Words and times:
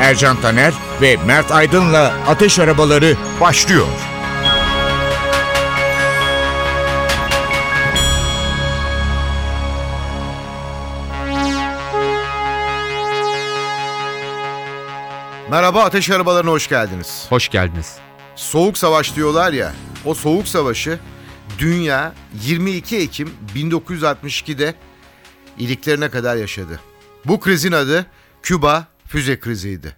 Ercan 0.00 0.40
Taner 0.40 0.74
ve 1.00 1.16
Mert 1.26 1.52
Aydın'la 1.52 2.14
Ateş 2.28 2.58
Arabaları 2.58 3.16
başlıyor. 3.40 3.86
Merhaba 15.50 15.84
Ateş 15.84 16.10
Arabalarına 16.10 16.50
hoş 16.50 16.68
geldiniz. 16.68 17.26
Hoş 17.28 17.48
geldiniz. 17.48 17.96
Soğuk 18.36 18.78
Savaş 18.78 19.16
diyorlar 19.16 19.52
ya, 19.52 19.72
o 20.04 20.14
Soğuk 20.14 20.48
Savaşı 20.48 20.98
dünya 21.58 22.12
22 22.44 22.96
Ekim 22.96 23.30
1962'de 23.54 24.74
iliklerine 25.58 26.10
kadar 26.10 26.36
yaşadı. 26.36 26.80
Bu 27.24 27.40
krizin 27.40 27.72
adı 27.72 28.06
Küba 28.42 28.86
füze 29.10 29.40
kriziydi. 29.40 29.96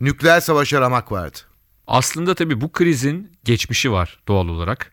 Nükleer 0.00 0.40
savaş 0.40 0.72
aramak 0.72 1.12
vardı. 1.12 1.38
Aslında 1.86 2.34
tabii 2.34 2.60
bu 2.60 2.72
krizin 2.72 3.32
geçmişi 3.44 3.92
var 3.92 4.20
doğal 4.28 4.48
olarak. 4.48 4.92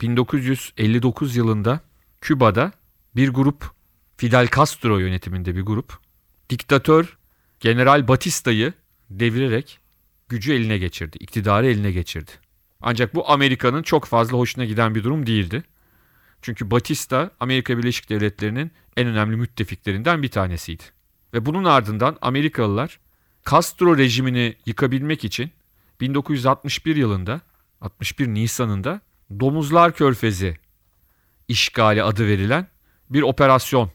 1959 0.00 1.36
yılında 1.36 1.80
Küba'da 2.20 2.72
bir 3.16 3.28
grup 3.28 3.70
Fidel 4.16 4.48
Castro 4.56 4.98
yönetiminde 4.98 5.56
bir 5.56 5.62
grup 5.62 5.98
diktatör 6.50 7.16
General 7.60 8.08
Batista'yı 8.08 8.72
devirerek 9.10 9.78
gücü 10.28 10.52
eline 10.52 10.78
geçirdi, 10.78 11.16
iktidarı 11.20 11.66
eline 11.66 11.92
geçirdi. 11.92 12.30
Ancak 12.80 13.14
bu 13.14 13.30
Amerika'nın 13.30 13.82
çok 13.82 14.04
fazla 14.04 14.38
hoşuna 14.38 14.64
giden 14.64 14.94
bir 14.94 15.04
durum 15.04 15.26
değildi. 15.26 15.62
Çünkü 16.42 16.70
Batista 16.70 17.30
Amerika 17.40 17.78
Birleşik 17.78 18.10
Devletleri'nin 18.10 18.72
en 18.96 19.06
önemli 19.06 19.36
müttefiklerinden 19.36 20.22
bir 20.22 20.28
tanesiydi. 20.28 20.99
Ve 21.34 21.46
bunun 21.46 21.64
ardından 21.64 22.18
Amerikalılar 22.20 22.98
Castro 23.50 23.98
rejimini 23.98 24.56
yıkabilmek 24.66 25.24
için 25.24 25.50
1961 26.00 26.96
yılında 26.96 27.40
61 27.80 28.28
Nisan'ında 28.28 29.00
Domuzlar 29.40 29.92
Körfezi 29.92 30.58
işgali 31.48 32.02
adı 32.02 32.26
verilen 32.26 32.66
bir 33.10 33.22
operasyon 33.22 33.90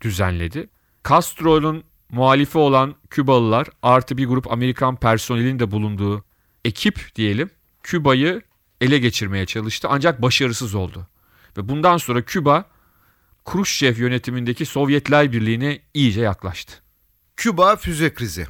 düzenledi. 0.00 0.68
Castro'nun 1.08 1.84
muhalifi 2.10 2.58
olan 2.58 2.94
Kübalılar 3.10 3.68
artı 3.82 4.16
bir 4.18 4.26
grup 4.26 4.52
Amerikan 4.52 4.96
personelin 4.96 5.58
de 5.58 5.70
bulunduğu 5.70 6.24
ekip 6.64 7.16
diyelim 7.16 7.50
Küba'yı 7.82 8.42
ele 8.80 8.98
geçirmeye 8.98 9.46
çalıştı 9.46 9.88
ancak 9.90 10.22
başarısız 10.22 10.74
oldu. 10.74 11.06
Ve 11.56 11.68
bundan 11.68 11.96
sonra 11.96 12.22
Küba 12.22 12.64
Khrushchev 13.46 13.98
yönetimindeki 13.98 14.66
Sovyetler 14.66 15.32
Birliği'ne 15.32 15.80
iyice 15.94 16.20
yaklaştı. 16.20 16.74
Küba 17.36 17.76
füze 17.76 18.14
krizi. 18.14 18.46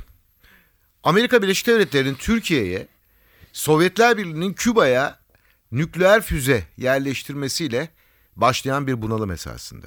Amerika 1.02 1.42
Birleşik 1.42 1.66
Devletleri'nin 1.66 2.14
Türkiye'ye, 2.14 2.88
Sovyetler 3.52 4.16
Birliği'nin 4.16 4.52
Küba'ya 4.52 5.18
nükleer 5.72 6.22
füze 6.22 6.64
yerleştirmesiyle 6.76 7.88
başlayan 8.36 8.86
bir 8.86 9.02
bunalım 9.02 9.30
esasında. 9.30 9.86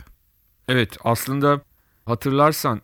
Evet 0.68 0.98
aslında 1.04 1.62
hatırlarsan 2.06 2.82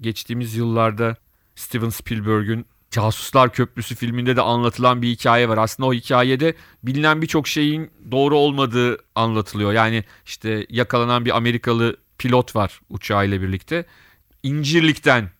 geçtiğimiz 0.00 0.54
yıllarda 0.54 1.16
Steven 1.56 1.88
Spielberg'ün 1.88 2.66
Casuslar 2.92 3.52
Köprüsü 3.52 3.94
filminde 3.94 4.36
de 4.36 4.40
anlatılan 4.40 5.02
bir 5.02 5.08
hikaye 5.08 5.48
var. 5.48 5.58
Aslında 5.58 5.88
o 5.88 5.94
hikayede 5.94 6.54
bilinen 6.82 7.22
birçok 7.22 7.48
şeyin 7.48 7.90
doğru 8.10 8.36
olmadığı 8.36 8.98
anlatılıyor. 9.14 9.72
Yani 9.72 10.04
işte 10.26 10.66
yakalanan 10.68 11.24
bir 11.24 11.36
Amerikalı 11.36 11.96
pilot 12.18 12.56
var 12.56 12.80
uçağıyla 12.90 13.42
birlikte. 13.42 13.86
İncirlik'ten 14.42 15.30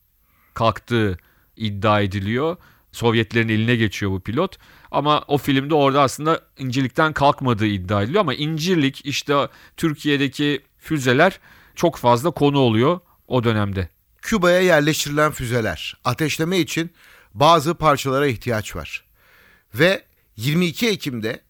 kalktığı 0.54 1.18
iddia 1.56 2.00
ediliyor. 2.00 2.56
Sovyetlerin 2.92 3.48
eline 3.48 3.76
geçiyor 3.76 4.12
bu 4.12 4.20
pilot. 4.20 4.56
Ama 4.90 5.24
o 5.28 5.38
filmde 5.38 5.74
orada 5.74 6.02
aslında 6.02 6.40
İncirlik'ten 6.58 7.12
kalkmadığı 7.12 7.66
iddia 7.66 8.02
ediliyor. 8.02 8.20
Ama 8.20 8.34
İncirlik 8.34 9.06
işte 9.06 9.48
Türkiye'deki 9.76 10.60
füzeler 10.78 11.40
çok 11.74 11.96
fazla 11.96 12.30
konu 12.30 12.58
oluyor 12.58 13.00
o 13.28 13.44
dönemde. 13.44 13.88
Küba'ya 14.22 14.60
yerleştirilen 14.60 15.32
füzeler 15.32 15.96
ateşleme 16.04 16.58
için 16.58 16.90
bazı 17.34 17.74
parçalara 17.74 18.26
ihtiyaç 18.26 18.76
var. 18.76 19.04
Ve 19.74 20.02
22 20.36 20.88
Ekim'de 20.88 21.40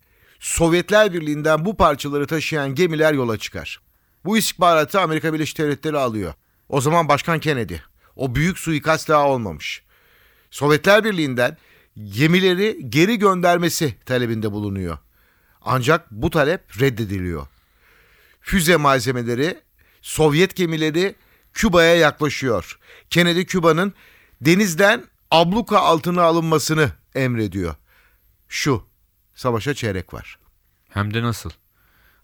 Sovyetler 0.41 1.13
Birliği'nden 1.13 1.65
bu 1.65 1.77
parçaları 1.77 2.27
taşıyan 2.27 2.75
gemiler 2.75 3.13
yola 3.13 3.39
çıkar. 3.39 3.81
Bu 4.25 4.39
istihbaratı 4.39 5.01
Amerika 5.01 5.35
Birleşik 5.35 5.59
Devletleri 5.59 5.99
alıyor. 5.99 6.35
O 6.69 6.81
zaman 6.81 7.09
Başkan 7.09 7.41
Kennedy. 7.41 7.75
O 8.17 8.35
büyük 8.35 8.59
suikast 8.59 9.09
daha 9.09 9.29
olmamış. 9.29 9.83
Sovyetler 10.51 11.05
Birliği'nden 11.05 11.57
gemileri 12.05 12.91
geri 12.91 13.19
göndermesi 13.19 13.95
talebinde 14.07 14.53
bulunuyor. 14.53 14.99
Ancak 15.63 16.11
bu 16.11 16.31
talep 16.31 16.81
reddediliyor. 16.81 17.47
Füze 18.41 18.77
malzemeleri, 18.77 19.61
Sovyet 20.03 20.57
gemileri 20.57 21.15
Küba'ya 21.53 21.97
yaklaşıyor. 21.97 22.79
Kennedy 23.11 23.45
Küba'nın 23.45 23.93
denizden 24.41 25.05
abluka 25.33 25.79
altına 25.79 26.23
alınmasını 26.23 26.91
emrediyor. 27.15 27.75
Şu, 28.49 28.87
savaşa 29.35 29.75
çeyrek 29.75 30.15
var. 30.15 30.39
Hem 30.89 31.15
de 31.15 31.23
nasıl? 31.23 31.51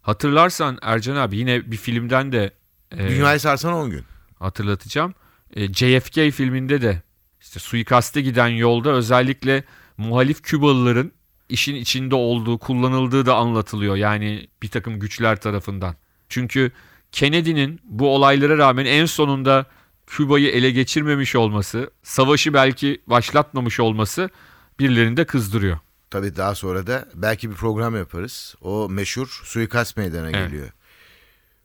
Hatırlarsan 0.03 0.79
Ercan 0.83 1.17
abi 1.17 1.37
yine 1.37 1.71
bir 1.71 1.77
filmden 1.77 2.33
de 2.33 2.53
e, 2.93 3.09
Dünyayı 3.09 3.41
sarsan 3.41 3.73
10 3.73 3.91
gün. 3.91 4.05
hatırlatacağım. 4.39 5.15
E, 5.57 5.73
JFK 5.73 6.15
filminde 6.15 6.83
de 6.83 7.03
işte 7.41 7.61
suikaste 7.61 8.21
giden 8.21 8.49
yolda 8.49 8.91
özellikle 8.91 9.65
muhalif 9.97 10.43
Kübalıların 10.43 11.13
işin 11.49 11.75
içinde 11.75 12.15
olduğu, 12.15 12.59
kullanıldığı 12.59 13.27
da 13.27 13.37
anlatılıyor. 13.37 13.97
Yani 13.97 14.49
bir 14.63 14.69
takım 14.69 15.01
güçler 15.01 15.41
tarafından. 15.41 15.95
Çünkü 16.29 16.73
Kennedy'nin 17.13 17.81
bu 17.85 18.15
olaylara 18.15 18.59
rağmen 18.59 18.85
en 18.85 19.07
sonunda 19.07 19.67
Küba'yı 20.09 20.49
ele 20.51 20.71
geçirmemiş 20.71 21.37
olması, 21.37 21.91
savaşı 22.03 22.55
belki 22.55 23.01
başlatmamış 23.07 23.81
olması 23.81 24.31
birilerini 24.79 25.17
de 25.17 25.25
kızdırıyor. 25.25 25.79
Tabii 26.11 26.37
daha 26.37 26.55
sonra 26.55 26.87
da 26.87 27.09
belki 27.15 27.51
bir 27.51 27.55
program 27.55 27.97
yaparız. 27.97 28.55
O 28.61 28.89
meşhur 28.89 29.41
suikast 29.45 29.97
meydana 29.97 30.31
Evet. 30.31 30.35
geliyor. 30.51 30.71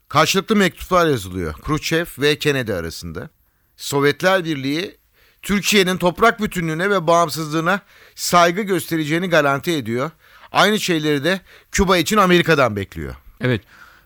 Karşılıklı 0.09 0.55
mektuplar 0.55 1.07
yazılıyor. 1.07 1.53
Khrushchev 1.53 2.05
ve 2.19 2.37
Kennedy 2.39 2.73
arasında. 2.73 3.29
Sovyetler 3.77 4.45
Birliği 4.45 4.97
Türkiye'nin 5.41 5.97
toprak 5.97 6.41
bütünlüğüne 6.41 6.89
ve 6.89 7.07
bağımsızlığına 7.07 7.79
saygı 8.15 8.61
göstereceğini 8.61 9.29
garanti 9.29 9.71
ediyor. 9.71 10.11
Aynı 10.51 10.79
şeyleri 10.79 11.23
de 11.23 11.41
Küba 11.71 11.97
için 11.97 12.17
Amerika'dan 12.17 12.75
bekliyor. 12.75 13.15
Evet. 13.41 13.61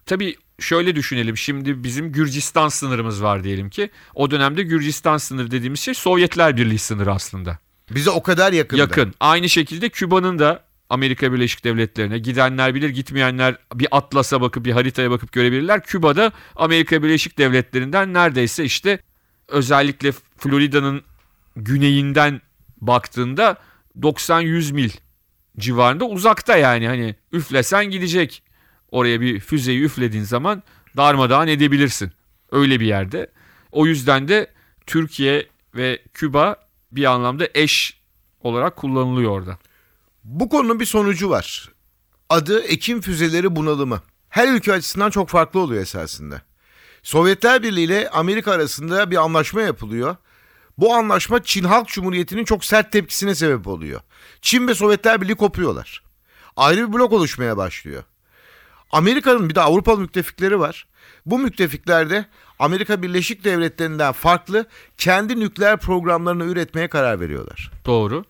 Tabii 0.06 0.36
şöyle 0.60 0.96
düşünelim. 0.96 1.38
Şimdi 1.38 1.84
bizim 1.84 2.12
Gürcistan 2.12 2.70
sınırımız 2.70 3.24
var 3.24 3.44
diyelim 3.44 3.70
ki. 3.70 3.90
O 4.16 4.32
dönemde 4.32 4.64
Gürcistan 4.64 5.18
sınırı 5.18 5.52
dediğimiz 5.52 5.80
şey 5.80 5.94
Sovyetler 5.94 6.58
Birliği 6.58 6.80
sınırı 6.80 7.14
aslında. 7.14 7.60
Bize 7.92 8.10
o 8.10 8.24
kadar 8.24 8.54
yakın. 8.54 8.78
Yakın. 8.78 9.14
Aynı 9.20 9.50
şekilde 9.50 9.90
Küba'nın 9.90 10.40
da 10.40 10.68
Amerika 10.90 11.34
Birleşik 11.34 11.64
Devletleri'ne 11.64 12.20
gidenler 12.20 12.76
bilir 12.76 12.90
gitmeyenler 12.90 13.56
bir 13.74 13.88
atlasa 13.92 14.42
bakıp 14.42 14.66
bir 14.66 14.72
haritaya 14.72 15.12
bakıp 15.12 15.32
görebilirler. 15.32 15.84
Küba'da 15.84 16.32
Amerika 16.56 17.04
Birleşik 17.04 17.38
Devletleri'nden 17.38 18.14
neredeyse 18.14 18.64
işte 18.64 19.00
özellikle 19.48 20.12
Florida'nın 20.38 21.04
güneyinden 21.56 22.42
baktığında 22.82 23.58
90-100 24.02 24.74
mil 24.74 24.90
civarında 25.60 26.06
uzakta 26.06 26.58
yani 26.58 26.88
hani 26.88 27.16
üflesen 27.32 27.86
gidecek. 27.86 28.44
Oraya 28.92 29.22
bir 29.22 29.40
füzeyi 29.40 29.82
üflediğin 29.84 30.24
zaman 30.24 30.64
darmadağın 30.98 31.48
edebilirsin. 31.48 32.12
Öyle 32.52 32.80
bir 32.80 32.86
yerde. 32.86 33.32
O 33.72 33.86
yüzden 33.86 34.28
de 34.28 34.52
Türkiye 34.86 35.48
ve 35.76 36.02
Küba 36.14 36.56
bir 36.92 37.06
anlamda 37.06 37.48
eş 37.54 38.02
olarak 38.40 38.76
kullanılıyor 38.76 39.32
orada. 39.32 39.58
Bu 40.24 40.50
konunun 40.50 40.80
bir 40.80 40.86
sonucu 40.86 41.30
var. 41.30 41.72
Adı 42.30 42.64
Ekim 42.64 43.02
füzeleri 43.02 43.56
bunalımı. 43.56 44.02
Her 44.30 44.48
ülke 44.48 44.74
açısından 44.74 45.10
çok 45.10 45.30
farklı 45.30 45.60
oluyor 45.60 45.82
esasında. 45.82 46.42
Sovyetler 47.04 47.64
Birliği 47.64 47.84
ile 47.84 48.10
Amerika 48.10 48.52
arasında 48.52 49.12
bir 49.12 49.16
anlaşma 49.24 49.62
yapılıyor. 49.62 50.16
Bu 50.78 50.94
anlaşma 50.94 51.44
Çin 51.44 51.64
Halk 51.64 51.88
Cumhuriyeti'nin 51.88 52.46
çok 52.46 52.66
sert 52.66 52.92
tepkisine 52.92 53.36
sebep 53.36 53.68
oluyor. 53.68 54.02
Çin 54.42 54.68
ve 54.68 54.76
Sovyetler 54.76 55.22
Birliği 55.22 55.36
kopuyorlar. 55.36 56.04
Ayrı 56.56 56.88
bir 56.88 56.94
blok 56.94 57.14
oluşmaya 57.14 57.58
başlıyor. 57.58 58.04
Amerika'nın 58.92 59.50
bir 59.50 59.56
de 59.56 59.62
Avrupalı 59.62 60.00
müttefikleri 60.00 60.60
var. 60.60 60.88
Bu 61.26 61.40
müttefikler 61.40 62.10
de 62.10 62.26
Amerika 62.60 63.02
Birleşik 63.02 63.44
Devletleri'nden 63.44 64.12
farklı 64.12 64.66
kendi 64.98 65.40
nükleer 65.40 65.78
programlarını 65.78 66.46
üretmeye 66.46 66.88
karar 66.88 67.20
veriyorlar. 67.20 67.72
Doğru. 67.86 68.26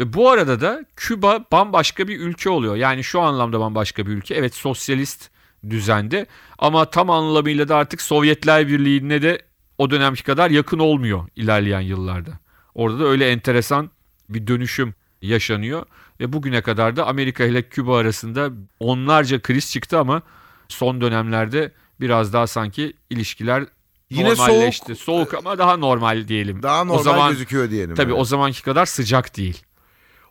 Ve 0.00 0.12
bu 0.12 0.30
arada 0.30 0.60
da 0.60 0.84
Küba 0.96 1.44
bambaşka 1.52 2.08
bir 2.08 2.20
ülke 2.20 2.50
oluyor. 2.50 2.76
Yani 2.76 3.04
şu 3.04 3.20
anlamda 3.20 3.60
bambaşka 3.60 4.06
bir 4.06 4.12
ülke. 4.12 4.34
Evet 4.34 4.54
sosyalist 4.54 5.30
düzende 5.70 6.26
ama 6.58 6.90
tam 6.90 7.10
anlamıyla 7.10 7.68
da 7.68 7.76
artık 7.76 8.00
Sovyetler 8.00 8.68
Birliği'ne 8.68 9.22
de 9.22 9.42
o 9.78 9.90
dönemki 9.90 10.22
kadar 10.22 10.50
yakın 10.50 10.78
olmuyor 10.78 11.28
ilerleyen 11.36 11.80
yıllarda. 11.80 12.30
Orada 12.74 12.98
da 12.98 13.04
öyle 13.04 13.30
enteresan 13.30 13.90
bir 14.28 14.46
dönüşüm 14.46 14.94
yaşanıyor 15.22 15.86
ve 16.20 16.32
bugüne 16.32 16.62
kadar 16.62 16.96
da 16.96 17.06
Amerika 17.06 17.44
ile 17.44 17.68
Küba 17.68 17.98
arasında 17.98 18.50
onlarca 18.80 19.42
kriz 19.42 19.72
çıktı 19.72 19.98
ama 19.98 20.22
son 20.68 21.00
dönemlerde 21.00 21.72
biraz 22.00 22.32
daha 22.32 22.46
sanki 22.46 22.92
ilişkiler 23.10 23.64
Yine 24.10 24.28
normalleşti. 24.28 24.94
soğuk. 24.94 24.98
soğuk 24.98 25.34
ama 25.34 25.58
daha 25.58 25.76
normal 25.76 26.28
diyelim. 26.28 26.62
Daha 26.62 26.84
normal 26.84 27.00
o 27.00 27.02
zaman, 27.02 27.30
gözüküyor 27.30 27.70
diyelim. 27.70 27.94
Tabii 27.94 28.10
evet. 28.10 28.20
o 28.20 28.24
zamanki 28.24 28.62
kadar 28.62 28.86
sıcak 28.86 29.36
değil. 29.36 29.62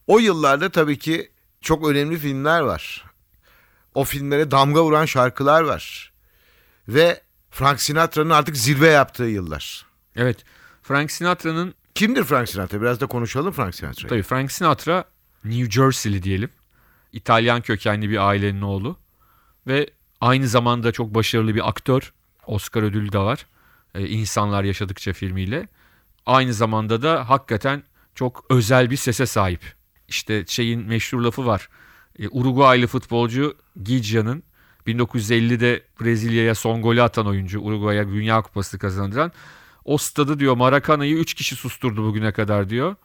O 0.07 0.19
yıllarda 0.19 0.69
tabii 0.69 0.97
ki 0.99 1.31
çok 1.61 1.87
önemli 1.87 2.17
filmler 2.17 2.59
var. 2.59 3.05
O 3.95 4.03
filmlere 4.03 4.51
damga 4.51 4.83
vuran 4.83 5.05
şarkılar 5.05 5.61
var. 5.61 6.13
Ve 6.87 7.21
Frank 7.51 7.81
Sinatra'nın 7.81 8.29
artık 8.29 8.57
zirve 8.57 8.87
yaptığı 8.87 9.23
yıllar. 9.23 9.85
Evet. 10.15 10.37
Frank 10.83 11.11
Sinatra'nın 11.11 11.73
Kimdir 11.95 12.23
Frank 12.23 12.49
Sinatra? 12.49 12.81
Biraz 12.81 13.01
da 13.01 13.05
konuşalım 13.05 13.51
Frank 13.51 13.75
Sinatra'yı. 13.75 14.09
tabii 14.09 14.21
Frank 14.23 14.51
Sinatra 14.51 15.03
New 15.45 15.71
Jersey'li 15.71 16.23
diyelim. 16.23 16.49
İtalyan 17.13 17.61
kökenli 17.61 18.09
bir 18.09 18.27
ailenin 18.27 18.61
oğlu 18.61 18.97
ve 19.67 19.89
aynı 20.21 20.47
zamanda 20.47 20.91
çok 20.91 21.15
başarılı 21.15 21.55
bir 21.55 21.69
aktör. 21.69 22.13
Oscar 22.45 22.83
ödülü 22.83 23.11
de 23.11 23.17
var. 23.17 23.45
Ee, 23.95 24.07
İnsanlar 24.07 24.63
Yaşadıkça 24.63 25.13
filmiyle. 25.13 25.67
Aynı 26.25 26.53
zamanda 26.53 27.01
da 27.01 27.29
hakikaten 27.29 27.83
çok 28.15 28.45
özel 28.49 28.89
bir 28.89 28.95
sese 28.97 29.25
sahip. 29.25 29.73
İşte 30.07 30.45
şeyin 30.47 30.85
meşhur 30.87 31.21
lafı 31.21 31.45
var. 31.45 31.69
Ee, 32.19 32.27
Uruguaylı 32.29 32.87
futbolcu 32.87 33.57
Gigia'nın 33.83 34.43
1950'de 34.87 35.83
Brezilya'ya 36.01 36.55
son 36.55 36.81
golü 36.81 37.01
atan 37.01 37.27
oyuncu, 37.27 37.59
Uruguay'a 37.61 38.07
Dünya 38.07 38.41
Kupası 38.41 38.79
kazandıran 38.79 39.31
o 39.85 39.97
stadı 39.97 40.39
diyor 40.39 40.55
Maracana'yı 40.55 41.15
3 41.15 41.33
kişi 41.33 41.55
susturdu 41.55 42.03
bugüne 42.03 42.31
kadar 42.31 42.69
diyor. 42.69 42.95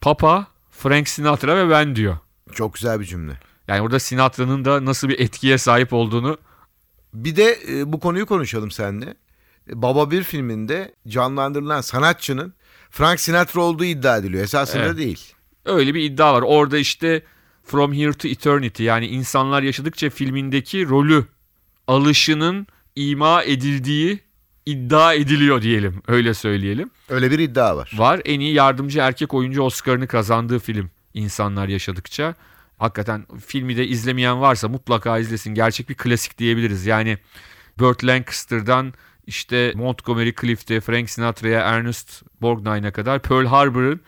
Papa, 0.00 0.46
Frank 0.70 1.08
Sinatra 1.08 1.56
ve 1.56 1.70
ben 1.70 1.96
diyor. 1.96 2.18
Çok 2.52 2.74
güzel 2.74 3.00
bir 3.00 3.04
cümle. 3.04 3.40
Yani 3.68 3.80
orada 3.82 3.98
Sinatra'nın 3.98 4.64
da 4.64 4.84
nasıl 4.84 5.08
bir 5.08 5.20
etkiye 5.20 5.58
sahip 5.58 5.92
olduğunu 5.92 6.38
Bir 7.14 7.36
de 7.36 7.58
e, 7.68 7.92
bu 7.92 8.00
konuyu 8.00 8.26
konuşalım 8.26 8.70
seninle. 8.70 9.14
Baba 9.68 10.10
bir 10.10 10.22
filminde 10.22 10.94
canlandırılan 11.08 11.80
sanatçının 11.80 12.54
Frank 12.90 13.20
Sinatra 13.20 13.60
olduğu 13.60 13.84
iddia 13.84 14.16
ediliyor. 14.16 14.44
Esasında 14.44 14.82
Evet. 14.84 14.96
değil. 14.98 15.32
öyle 15.64 15.94
bir 15.94 16.02
iddia 16.02 16.34
var. 16.34 16.42
Orada 16.42 16.78
işte 16.78 17.22
From 17.64 17.92
Here 17.92 18.12
to 18.12 18.28
Eternity 18.28 18.82
yani 18.84 19.06
insanlar 19.06 19.62
yaşadıkça 19.62 20.10
filmindeki 20.10 20.88
rolü 20.88 21.24
alışının 21.86 22.66
ima 22.96 23.42
edildiği 23.42 24.20
iddia 24.70 25.14
ediliyor 25.14 25.62
diyelim. 25.62 26.02
Öyle 26.08 26.34
söyleyelim. 26.34 26.90
Öyle 27.08 27.30
bir 27.30 27.38
iddia 27.38 27.76
var. 27.76 27.92
Var. 27.96 28.20
En 28.24 28.40
iyi 28.40 28.54
yardımcı 28.54 28.98
erkek 28.98 29.34
oyuncu 29.34 29.62
Oscar'ını 29.62 30.06
kazandığı 30.06 30.58
film 30.58 30.90
İnsanlar 31.14 31.68
Yaşadıkça. 31.68 32.34
Hakikaten 32.78 33.26
filmi 33.46 33.76
de 33.76 33.86
izlemeyen 33.86 34.40
varsa 34.40 34.68
mutlaka 34.68 35.18
izlesin. 35.18 35.54
Gerçek 35.54 35.88
bir 35.88 35.94
klasik 35.94 36.38
diyebiliriz. 36.38 36.86
Yani 36.86 37.18
Burt 37.78 38.04
Lancaster'dan 38.04 38.94
işte 39.26 39.72
Montgomery 39.76 40.32
Clift'e, 40.40 40.80
Frank 40.80 41.10
Sinatra'ya, 41.10 41.60
Ernest 41.60 42.22
Borgnine'a 42.42 42.92
kadar 42.92 43.22
Pearl 43.22 43.46
Harbor'ın 43.46 44.00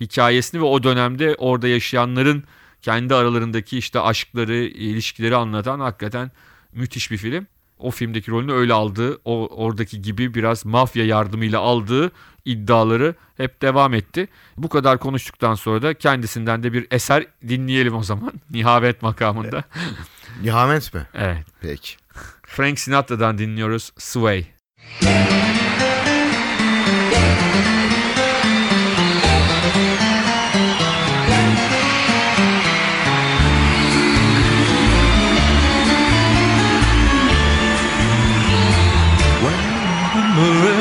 hikayesini 0.00 0.60
ve 0.60 0.64
o 0.64 0.82
dönemde 0.82 1.34
orada 1.38 1.68
yaşayanların 1.68 2.44
kendi 2.82 3.14
aralarındaki 3.14 3.78
işte 3.78 4.00
aşkları, 4.00 4.56
ilişkileri 4.56 5.36
anlatan 5.36 5.80
hakikaten 5.80 6.30
müthiş 6.72 7.10
bir 7.10 7.16
film. 7.16 7.46
O 7.78 7.90
filmdeki 7.90 8.30
rolünü 8.30 8.52
öyle 8.52 8.72
aldığı, 8.72 9.20
o 9.24 9.46
oradaki 9.46 10.02
gibi 10.02 10.34
biraz 10.34 10.64
mafya 10.64 11.04
yardımıyla 11.04 11.60
aldığı 11.60 12.12
iddiaları 12.44 13.14
hep 13.36 13.62
devam 13.62 13.94
etti. 13.94 14.28
Bu 14.56 14.68
kadar 14.68 14.98
konuştuktan 14.98 15.54
sonra 15.54 15.82
da 15.82 15.94
kendisinden 15.94 16.62
de 16.62 16.72
bir 16.72 16.86
eser 16.90 17.26
dinleyelim 17.48 17.94
o 17.94 18.02
zaman. 18.02 18.32
Nihavet 18.50 19.02
makamında. 19.02 19.64
Nihamet 20.42 20.94
mi? 20.94 21.06
Evet. 21.14 21.46
Peki. 21.60 21.96
Frank 22.46 22.80
Sinatra'dan 22.80 23.38
dinliyoruz 23.38 23.92
Sway. 23.98 24.46
The 25.00 25.57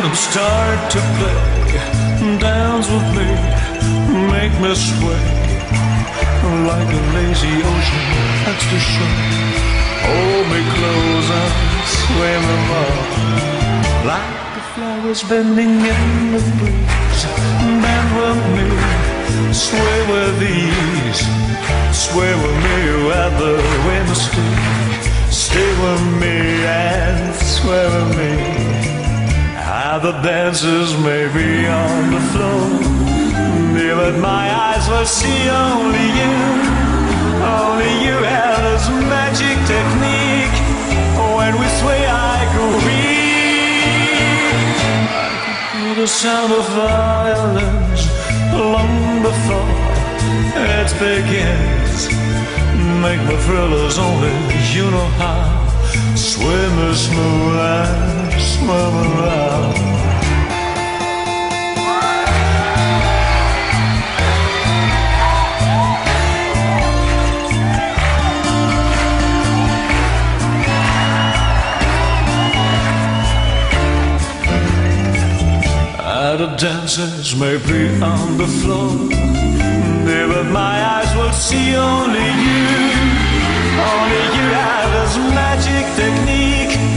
rhythm 0.07 0.15
start 0.15 0.91
to 0.91 0.99
play, 1.17 2.39
dance 2.39 2.87
with 2.89 3.07
me, 3.15 3.29
make 4.31 4.53
me 4.61 4.73
sway 4.75 5.37
like 6.65 6.87
a 6.87 7.01
lazy 7.13 7.55
ocean 7.61 8.05
that's 8.45 8.65
the 8.71 8.79
shore. 8.79 9.19
Hold 10.07 10.45
me 10.51 10.61
close 10.75 11.29
and 11.41 11.53
swim 11.99 12.43
along 12.57 12.97
like 14.05 14.37
the 14.55 14.61
flowers 14.73 15.23
bending 15.23 15.75
in 15.93 16.31
the 16.31 16.41
breeze. 16.57 17.23
Bend 17.83 18.09
with 18.17 18.41
me, 18.55 18.67
sway 19.51 19.99
with 20.11 20.41
ease, 20.41 21.21
sway 21.91 22.33
with 22.43 22.57
me 22.65 22.77
where 23.07 23.31
the 23.41 23.55
wind 23.85 24.09
stays. 24.15 25.05
Stay 25.29 25.71
with 25.83 26.03
me 26.21 26.65
and 26.65 27.35
sway 27.35 27.85
with 27.85 28.17
me. 28.17 28.56
The 29.99 30.11
dancers 30.21 30.95
may 30.99 31.25
be 31.33 31.65
on 31.65 32.11
the 32.13 32.21
floor, 32.31 32.69
but 33.95 34.15
my 34.19 34.45
eyes 34.53 34.87
will 34.87 35.07
see 35.07 35.49
only 35.49 36.07
you. 36.21 36.37
Only 37.41 38.05
you 38.05 38.13
have 38.13 38.61
this 38.61 38.87
magic 39.09 39.57
technique. 39.65 40.57
When 41.35 41.53
we 41.59 41.67
sway, 41.81 42.05
I 42.05 42.45
go 42.55 42.65
weak. 42.85 43.17
The 45.97 46.07
sound 46.07 46.53
of 46.53 46.65
violins 46.77 48.01
long 48.53 49.23
before 49.23 49.81
it 50.77 50.93
begins. 51.01 52.07
Make 53.01 53.21
my 53.25 53.37
thrillers 53.45 53.97
only 53.97 54.35
you 54.75 54.85
know 54.91 55.09
how. 55.17 55.65
Swim 56.15 56.73
as 56.87 57.07
smooth 57.07 57.57
and 57.57 58.16
swim 58.39 58.69
around. 58.69 59.77
The 76.37 76.55
dancers 76.55 77.35
may 77.35 77.57
be 77.57 77.89
on 77.99 78.37
the 78.37 78.45
floor, 78.45 78.91
but 80.05 80.43
my 80.51 80.75
eyes 80.85 81.15
will 81.15 81.31
see 81.31 81.75
only 81.75 82.29
you. 82.45 82.67
Only 83.91 84.23
you 84.37 84.47
have 84.53 84.87
this 84.93 85.17
magic 85.33 85.85
technique. 85.95 86.96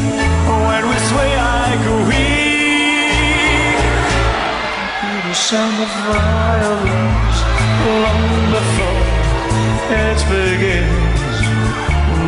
Sway, 1.11 1.35
I 1.35 1.75
go 1.85 1.95
weak. 2.07 3.81
The 5.27 5.35
sound 5.35 5.77
of 5.83 5.91
violins 6.07 7.39
long 8.05 8.27
before 8.55 9.07
it 10.07 10.21
begins. 10.31 11.37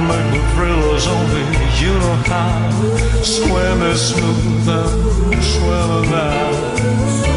Make 0.08 0.28
the 0.34 0.42
thrillers 0.50 1.06
only 1.06 1.44
you 1.80 1.92
know 2.02 2.16
how. 2.26 3.22
Swim 3.22 3.82
is 3.82 4.00
smooth 4.08 4.68
and 4.68 5.44
swim 5.44 5.90
about. 6.02 7.31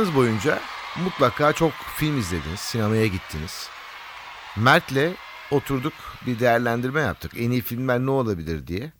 Hayatınız 0.00 0.16
boyunca 0.16 0.60
mutlaka 1.04 1.52
çok 1.52 1.72
film 1.72 2.18
izlediniz, 2.18 2.60
sinemaya 2.60 3.06
gittiniz. 3.06 3.68
Mert'le 4.56 5.16
oturduk 5.50 5.92
bir 6.26 6.38
değerlendirme 6.38 7.00
yaptık. 7.00 7.32
En 7.36 7.50
iyi 7.50 7.60
filmler 7.62 8.00
ne 8.00 8.10
olabilir 8.10 8.66
diye. 8.66 8.92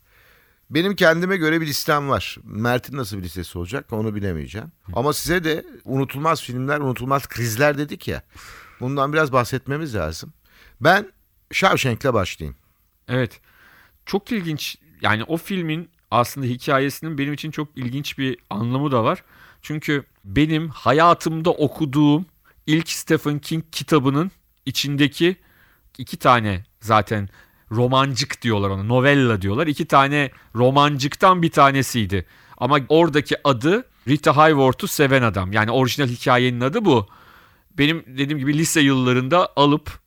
Benim 0.71 0.97
kendime 0.97 1.37
göre 1.37 1.61
bir 1.61 1.66
listem 1.66 2.09
var. 2.09 2.37
Mert'in 2.45 2.97
nasıl 2.97 3.19
bir 3.19 3.23
listesi 3.23 3.59
olacak 3.59 3.92
onu 3.92 4.14
bilemeyeceğim. 4.14 4.73
Ama 4.92 5.12
size 5.12 5.45
de 5.45 5.64
unutulmaz 5.85 6.42
filmler, 6.42 6.80
unutulmaz 6.80 7.28
krizler 7.28 7.78
dedik 7.78 8.09
ya. 8.09 8.23
Bundan 8.80 9.12
biraz 9.12 9.33
bahsetmemiz 9.33 9.95
lazım. 9.95 10.33
Ben 10.80 11.12
Shawshank'le 11.52 12.12
başlayayım. 12.12 12.57
Evet. 13.09 13.40
Çok 14.07 14.33
ilginç. 14.33 14.76
Yani 15.02 15.25
o 15.25 15.37
filmin 15.37 15.90
aslında 16.11 16.47
hikayesinin 16.47 17.19
benim 17.19 17.33
için 17.33 17.50
çok 17.50 17.69
ilginç 17.76 18.19
bir 18.19 18.38
anlamı 18.50 18.92
da 18.92 19.04
var. 19.04 19.25
Çünkü 19.62 20.05
benim 20.25 20.69
hayatımda 20.69 21.50
okuduğum 21.50 22.26
ilk 22.67 22.88
Stephen 22.88 23.38
King 23.38 23.64
kitabının 23.73 24.31
içindeki 24.67 25.37
iki 25.99 26.17
tane 26.17 26.64
zaten 26.81 27.29
romancık 27.73 28.43
diyorlar 28.43 28.71
ona. 28.71 28.83
Novella 28.83 29.43
diyorlar. 29.43 29.67
İki 29.67 29.87
tane 29.87 30.31
romancıktan 30.55 31.43
bir 31.43 31.50
tanesiydi. 31.50 32.26
Ama 32.59 32.79
oradaki 32.88 33.37
adı 33.45 33.85
Rita 34.09 34.37
Hayworth'u 34.37 34.88
seven 34.88 35.23
adam. 35.23 35.52
Yani 35.52 35.71
orijinal 35.71 36.09
hikayenin 36.09 36.61
adı 36.61 36.85
bu. 36.85 37.09
Benim 37.79 38.05
dediğim 38.07 38.38
gibi 38.38 38.59
lise 38.59 38.81
yıllarında 38.81 39.52
alıp 39.57 40.00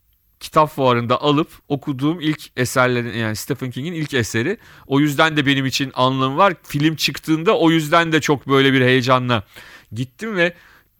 kitap 0.43 0.75
fuarında 0.75 1.21
alıp 1.21 1.47
okuduğum 1.67 2.21
ilk 2.21 2.41
eserlerin 2.57 3.17
yani 3.17 3.35
Stephen 3.35 3.71
King'in 3.71 3.93
ilk 3.93 4.13
eseri. 4.13 4.57
O 4.87 4.99
yüzden 4.99 5.37
de 5.37 5.45
benim 5.45 5.65
için 5.65 5.91
anlamı 5.95 6.37
var. 6.37 6.53
Film 6.63 6.95
çıktığında 6.95 7.57
o 7.57 7.71
yüzden 7.71 8.11
de 8.11 8.21
çok 8.21 8.47
böyle 8.47 8.73
bir 8.73 8.81
heyecanla 8.81 9.43
gittim 9.91 10.35
ve 10.35 10.53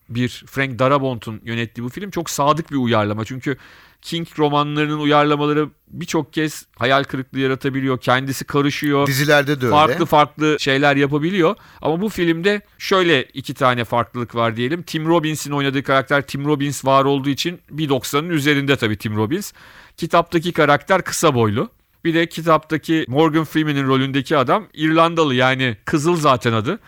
bir 0.09 0.43
Frank 0.47 0.79
Darabont'un 0.79 1.41
yönettiği 1.43 1.85
bu 1.85 1.89
film 1.89 2.11
çok 2.11 2.29
sadık 2.29 2.71
bir 2.71 2.75
uyarlama. 2.75 3.25
Çünkü 3.25 3.57
King 4.03 4.27
romanlarının 4.39 4.99
uyarlamaları 4.99 5.69
birçok 5.87 6.33
kez 6.33 6.65
hayal 6.77 7.03
kırıklığı 7.03 7.39
yaratabiliyor. 7.39 7.99
Kendisi 8.01 8.45
karışıyor 8.45 9.07
Dizilerde 9.07 9.61
de 9.61 9.65
öyle. 9.65 9.75
farklı 9.75 10.05
farklı 10.05 10.57
şeyler 10.59 10.95
yapabiliyor. 10.95 11.55
Ama 11.81 12.01
bu 12.01 12.09
filmde 12.09 12.61
şöyle 12.77 13.23
iki 13.23 13.53
tane 13.53 13.83
farklılık 13.83 14.35
var 14.35 14.55
diyelim. 14.55 14.83
Tim 14.83 15.07
Robbins'in 15.07 15.51
oynadığı 15.51 15.83
karakter 15.83 16.27
Tim 16.27 16.45
Robbins 16.45 16.85
var 16.85 17.05
olduğu 17.05 17.29
için 17.29 17.59
1.90'ın 17.71 18.29
üzerinde 18.29 18.75
tabii 18.75 18.97
Tim 18.97 19.15
Robbins. 19.15 19.53
Kitaptaki 19.97 20.51
karakter 20.53 21.01
kısa 21.01 21.35
boylu. 21.35 21.69
Bir 22.05 22.13
de 22.13 22.29
kitaptaki 22.29 23.05
Morgan 23.07 23.43
Freeman'in 23.43 23.87
rolündeki 23.87 24.37
adam 24.37 24.67
İrlandalı 24.73 25.35
yani 25.35 25.77
kızıl 25.85 26.15
zaten 26.15 26.53
adı. 26.53 26.79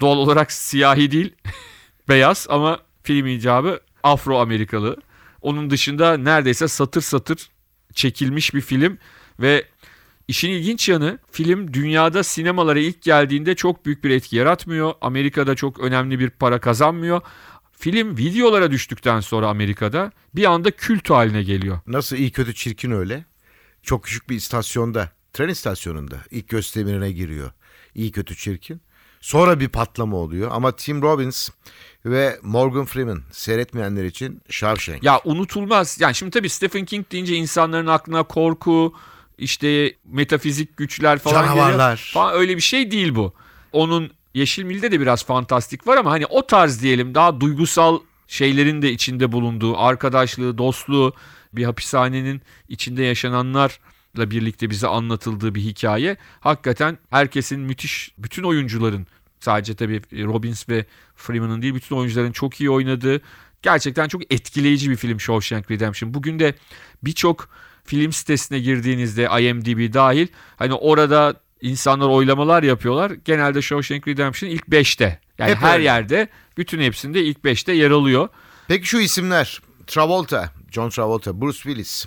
Doğal 0.00 0.16
olarak 0.16 0.52
siyahi 0.52 1.10
değil 1.10 1.32
beyaz 2.08 2.46
ama 2.50 2.78
film 3.02 3.26
icabı 3.26 3.80
Afro 4.02 4.38
Amerikalı. 4.38 4.96
Onun 5.42 5.70
dışında 5.70 6.16
neredeyse 6.16 6.68
satır 6.68 7.00
satır 7.00 7.50
çekilmiş 7.94 8.54
bir 8.54 8.60
film 8.60 8.98
ve 9.40 9.64
işin 10.28 10.50
ilginç 10.50 10.88
yanı 10.88 11.18
film 11.32 11.72
dünyada 11.72 12.22
sinemalara 12.22 12.78
ilk 12.78 13.02
geldiğinde 13.02 13.54
çok 13.54 13.86
büyük 13.86 14.04
bir 14.04 14.10
etki 14.10 14.36
yaratmıyor. 14.36 14.94
Amerika'da 15.00 15.54
çok 15.54 15.80
önemli 15.80 16.18
bir 16.18 16.30
para 16.30 16.60
kazanmıyor. 16.60 17.20
Film 17.72 18.16
videolara 18.16 18.70
düştükten 18.70 19.20
sonra 19.20 19.48
Amerika'da 19.48 20.12
bir 20.34 20.44
anda 20.44 20.70
kült 20.70 21.10
haline 21.10 21.42
geliyor. 21.42 21.80
Nasıl 21.86 22.16
iyi 22.16 22.30
kötü 22.30 22.54
çirkin 22.54 22.90
öyle. 22.90 23.24
Çok 23.82 24.04
küçük 24.04 24.28
bir 24.28 24.36
istasyonda, 24.36 25.10
tren 25.32 25.48
istasyonunda 25.48 26.16
ilk 26.30 26.48
gösterimine 26.48 27.12
giriyor. 27.12 27.52
İyi 27.94 28.12
kötü 28.12 28.36
çirkin. 28.36 28.80
Sonra 29.22 29.60
bir 29.60 29.68
patlama 29.68 30.16
oluyor 30.16 30.50
ama 30.52 30.72
Tim 30.76 31.02
Robbins 31.02 31.48
ve 32.06 32.38
Morgan 32.42 32.84
Freeman 32.84 33.22
seyretmeyenler 33.32 34.04
için 34.04 34.42
Shawshank. 34.48 35.02
Ya 35.02 35.20
unutulmaz. 35.24 35.96
Yani 36.00 36.14
şimdi 36.14 36.30
tabii 36.30 36.48
Stephen 36.48 36.84
King 36.84 37.06
deyince 37.12 37.34
insanların 37.34 37.86
aklına 37.86 38.22
korku, 38.22 38.94
işte 39.38 39.94
metafizik 40.04 40.76
güçler 40.76 41.18
falan 41.18 41.46
Canavarlar. 41.46 41.96
geliyor. 41.96 42.10
Falan 42.12 42.34
öyle 42.34 42.56
bir 42.56 42.62
şey 42.62 42.90
değil 42.90 43.14
bu. 43.14 43.32
Onun 43.72 44.10
Yeşil 44.34 44.64
Mil'de 44.64 44.92
de 44.92 45.00
biraz 45.00 45.24
fantastik 45.24 45.86
var 45.86 45.96
ama 45.96 46.10
hani 46.10 46.26
o 46.26 46.46
tarz 46.46 46.82
diyelim 46.82 47.14
daha 47.14 47.40
duygusal 47.40 48.00
şeylerin 48.28 48.82
de 48.82 48.92
içinde 48.92 49.32
bulunduğu 49.32 49.78
arkadaşlığı, 49.78 50.58
dostluğu, 50.58 51.14
bir 51.52 51.64
hapishanenin 51.64 52.42
içinde 52.68 53.02
yaşananlarla 53.02 53.72
birlikte 54.16 54.70
bize 54.70 54.86
anlatıldığı 54.86 55.54
bir 55.54 55.60
hikaye. 55.60 56.16
Hakikaten 56.40 56.98
herkesin 57.10 57.60
müthiş, 57.60 58.14
bütün 58.18 58.42
oyuncuların 58.42 59.06
sadece 59.40 59.74
tabii 59.74 60.02
Robbins 60.12 60.68
ve 60.68 60.86
Freeman'ın 61.16 61.62
değil 61.62 61.74
bütün 61.74 61.96
oyuncuların 61.96 62.32
çok 62.32 62.60
iyi 62.60 62.70
oynadığı 62.70 63.20
gerçekten 63.62 64.08
çok 64.08 64.32
etkileyici 64.34 64.90
bir 64.90 64.96
film 64.96 65.20
Shawshank 65.20 65.70
Redemption. 65.70 66.14
Bugün 66.14 66.38
de 66.38 66.54
birçok 67.02 67.48
film 67.84 68.12
sitesine 68.12 68.58
girdiğinizde 68.60 69.28
IMDb 69.40 69.94
dahil 69.94 70.26
hani 70.56 70.74
orada 70.74 71.40
insanlar 71.60 72.08
oylamalar 72.08 72.62
yapıyorlar. 72.62 73.10
Genelde 73.24 73.62
Shawshank 73.62 74.08
Redemption 74.08 74.50
ilk 74.50 74.64
5'te. 74.68 75.20
Yani 75.38 75.50
Hep 75.50 75.58
her 75.58 75.74
öyle. 75.74 75.84
yerde 75.84 76.28
bütün 76.56 76.80
hepsinde 76.80 77.24
ilk 77.24 77.38
5'te 77.38 77.72
yer 77.72 77.90
alıyor. 77.90 78.28
Peki 78.68 78.86
şu 78.86 79.00
isimler. 79.00 79.60
Travolta, 79.86 80.52
John 80.70 80.88
Travolta, 80.90 81.40
Bruce 81.40 81.58
Willis, 81.58 82.04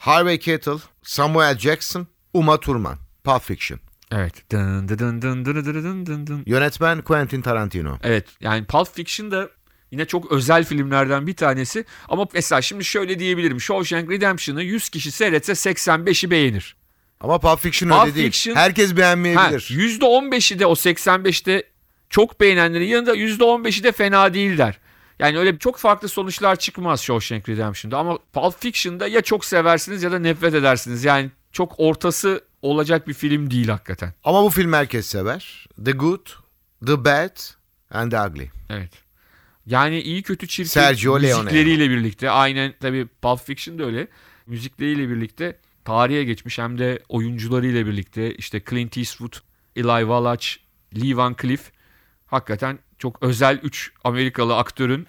Harvey 0.00 0.38
Keitel, 0.38 0.78
Samuel 1.02 1.58
Jackson, 1.58 2.06
Uma 2.34 2.60
Thurman. 2.60 2.98
Pulp 3.24 3.42
Fiction. 3.42 3.80
Evet. 4.12 4.50
Dın 4.52 4.88
dın 4.88 4.98
dın 4.98 5.22
dın 5.22 5.44
dın 5.44 5.64
dın 5.64 6.06
dın 6.06 6.26
dın. 6.26 6.42
Yönetmen 6.46 7.02
Quentin 7.02 7.42
Tarantino. 7.42 7.98
Evet. 8.02 8.26
Yani 8.40 8.64
Pulp 8.64 8.94
Fiction 8.94 9.30
da 9.30 9.50
yine 9.90 10.04
çok 10.04 10.32
özel 10.32 10.64
filmlerden 10.64 11.26
bir 11.26 11.36
tanesi. 11.36 11.84
Ama 12.08 12.26
mesela 12.34 12.62
şimdi 12.62 12.84
şöyle 12.84 13.18
diyebilirim. 13.18 13.60
Shawshank 13.60 14.10
Redemption'ı 14.10 14.62
100 14.62 14.88
kişi 14.88 15.12
seyretse 15.12 15.52
85'i 15.52 16.30
beğenir. 16.30 16.76
Ama 17.20 17.38
Pulp 17.38 17.60
Fiction 17.60 17.90
Pulp 17.90 18.04
öyle 18.04 18.14
değil. 18.14 18.30
Fiction, 18.30 18.56
Herkes 18.56 18.96
beğenmeyebilir. 18.96 19.40
Ha, 19.40 19.56
%15'i 19.74 20.58
de 20.58 20.66
o 20.66 20.72
85'te 20.72 21.62
çok 22.10 22.40
beğenenlerin 22.40 22.86
yanında 22.86 23.16
%15'i 23.16 23.84
de 23.84 23.92
fena 23.92 24.34
değil 24.34 24.58
der. 24.58 24.78
Yani 25.20 25.38
öyle 25.38 25.58
çok 25.58 25.76
farklı 25.76 26.08
sonuçlar 26.08 26.56
çıkmaz 26.56 27.02
Shawshank 27.02 27.48
Redemption'da 27.48 27.98
ama 27.98 28.18
Pulp 28.32 28.60
Fiction'da 28.60 29.08
ya 29.08 29.20
çok 29.20 29.44
seversiniz 29.44 30.02
ya 30.02 30.12
da 30.12 30.18
nefret 30.18 30.54
edersiniz. 30.54 31.04
Yani 31.04 31.30
çok 31.52 31.74
ortası 31.78 32.44
olacak 32.62 33.08
bir 33.08 33.14
film 33.14 33.50
değil 33.50 33.68
hakikaten. 33.68 34.12
Ama 34.24 34.42
bu 34.42 34.50
film 34.50 34.72
herkes 34.72 35.06
sever. 35.06 35.66
The 35.84 35.92
Good, 35.92 36.26
The 36.86 37.04
Bad 37.04 37.36
and 37.90 38.10
The 38.10 38.20
Ugly. 38.20 38.50
Evet. 38.70 38.90
Yani 39.66 40.00
iyi 40.00 40.22
kötü 40.22 40.48
çirkin 40.48 40.70
Sergio 40.70 41.22
Leone. 41.22 41.42
müzikleriyle 41.42 41.90
birlikte 41.90 42.30
aynen 42.30 42.74
tabii 42.80 43.06
Pulp 43.22 43.40
Fiction 43.44 43.78
da 43.78 43.84
öyle. 43.84 44.08
Müzikleriyle 44.46 45.08
birlikte 45.08 45.58
tarihe 45.84 46.24
geçmiş 46.24 46.58
hem 46.58 46.78
de 46.78 47.02
oyuncularıyla 47.08 47.86
birlikte 47.86 48.34
işte 48.34 48.62
Clint 48.70 48.96
Eastwood, 48.98 49.32
Eli 49.76 50.00
Wallach, 50.00 50.46
Lee 50.96 51.16
Van 51.16 51.36
Cleef 51.42 51.72
hakikaten 52.26 52.78
çok 53.00 53.22
özel 53.22 53.60
3 53.62 53.92
Amerikalı 54.04 54.56
aktörün 54.56 55.06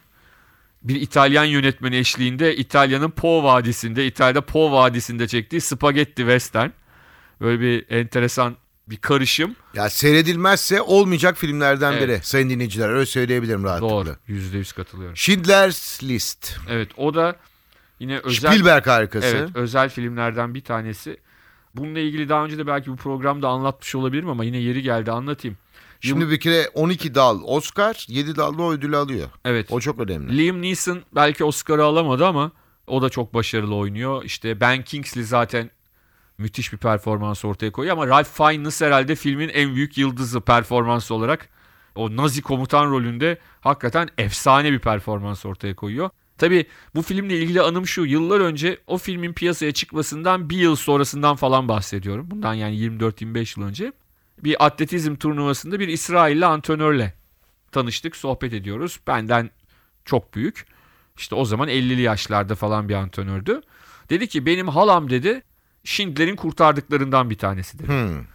bir 0.84 1.02
İtalyan 1.02 1.44
yönetmeni 1.44 1.96
eşliğinde 1.96 2.56
İtalya'nın 2.56 3.12
Po 3.12 3.44
Vadisi'nde, 3.44 4.06
İtalya'da 4.06 4.42
Po 4.42 4.72
Vadisi'nde 4.72 5.28
çektiği 5.28 5.62
Spaghetti 5.62 6.22
Western. 6.22 6.70
Böyle 7.42 7.62
bir 7.62 7.86
enteresan 7.90 8.56
bir 8.88 8.98
karışım. 8.98 9.56
Ya 9.74 9.90
seyredilmezse 9.90 10.82
olmayacak 10.82 11.38
filmlerden 11.38 11.92
Evet. 11.92 12.02
biri. 12.02 12.20
Sayın 12.24 12.50
dinleyiciler 12.50 12.90
öyle 12.90 13.06
söyleyebilirim 13.06 13.64
rahatlıkla. 13.64 13.90
Doğru. 13.90 14.16
%100 14.28 14.76
katılıyorum. 14.76 15.18
Schindler's 15.18 16.04
List. 16.04 16.58
Evet 16.70 16.90
o 16.98 17.14
da 17.14 17.36
yine 18.00 18.18
özel 18.20 18.52
Spielberg 18.52 18.88
harikası. 18.88 19.28
Evet, 19.28 19.50
özel 19.56 19.90
filmlerden 19.90 20.56
bir 20.56 20.62
tanesi. 20.62 21.18
Bununla 21.76 22.00
ilgili 22.00 22.30
daha 22.30 22.46
önce 22.46 22.58
de 22.58 22.68
belki 22.68 22.92
bu 22.92 22.96
programda 22.96 23.48
anlatmış 23.48 23.96
olabilirim 23.96 24.30
ama 24.30 24.44
yine 24.44 24.58
yeri 24.58 24.82
geldi 24.82 25.12
anlatayım. 25.12 25.58
Şimdi 26.01 26.29
bir 26.29 26.39
kere 26.39 26.70
12 26.74 27.15
dal 27.15 27.41
Oscar, 27.43 28.05
7 28.08 28.36
dalda 28.36 28.63
o 28.63 28.72
ödülü 28.72 28.98
alıyor. 28.98 29.29
Evet. 29.46 29.72
O 29.72 29.79
çok 29.79 30.00
önemli. 30.00 30.38
Liam 30.38 30.62
Neeson 30.62 31.01
belki 31.15 31.43
Oscar'ı 31.43 31.86
alamadı 31.86 32.25
ama 32.25 32.51
o 32.88 33.01
da 33.01 33.10
çok 33.10 33.34
başarılı 33.34 33.75
oynuyor. 33.75 34.24
İşte 34.24 34.60
Ben 34.60 34.84
Kingsley 34.84 35.24
zaten 35.24 35.70
müthiş 36.38 36.74
bir 36.74 36.77
performans 36.77 37.46
ortaya 37.46 37.72
koyuyor 37.72 37.98
ama 37.98 38.08
Ralph 38.08 38.29
Fiennes 38.29 38.81
herhalde 38.81 39.15
filmin 39.15 39.50
en 39.50 39.75
büyük 39.75 39.98
yıldızı 39.98 40.41
performans 40.41 41.12
olarak. 41.12 41.50
O 41.96 42.15
Nazi 42.15 42.41
komutan 42.41 42.91
rolünde 42.91 43.38
hakikaten 43.62 44.10
efsane 44.17 44.72
bir 44.72 44.79
performans 44.79 45.46
ortaya 45.46 45.75
koyuyor. 45.75 46.10
Tabii 46.38 46.65
bu 46.96 47.01
filmle 47.01 47.39
ilgili 47.39 47.62
anım 47.62 47.88
şu. 47.88 48.05
Yıllar 48.05 48.39
önce 48.39 48.79
o 48.88 48.98
filmin 48.98 49.34
piyasaya 49.34 49.72
çıkmasından 49.72 50.50
bir 50.50 50.58
yıl 50.58 50.75
sonrasından 50.75 51.36
falan 51.36 51.67
bahsediyorum. 51.67 52.31
Bundan 52.31 52.53
yani 52.53 52.75
24-25 52.75 53.60
yıl 53.60 53.67
önce. 53.67 53.93
Bir 54.44 54.66
atletizm 54.66 55.16
turnuvasında 55.16 55.80
bir 55.80 55.88
İsrailli 55.88 56.46
antrenörle 56.46 57.14
tanıştık, 57.72 58.16
sohbet 58.16 58.54
ediyoruz. 58.54 59.00
Benden 59.08 59.50
çok 60.06 60.34
büyük. 60.34 60.66
İşte 61.18 61.36
o 61.36 61.46
zaman 61.46 61.70
50'li 61.70 62.02
yaşlarda 62.02 62.56
falan 62.56 62.90
bir 62.90 62.94
antrenördü. 62.94 63.62
Dedi 64.10 64.28
ki 64.28 64.46
benim 64.46 64.68
halam 64.68 65.10
dedi 65.10 65.42
Schindler'in 65.84 66.36
kurtardıklarından 66.36 67.30
bir 67.30 67.38
tanesi 67.38 67.80
dedi. 67.80 67.88
Hmm. 67.88 68.26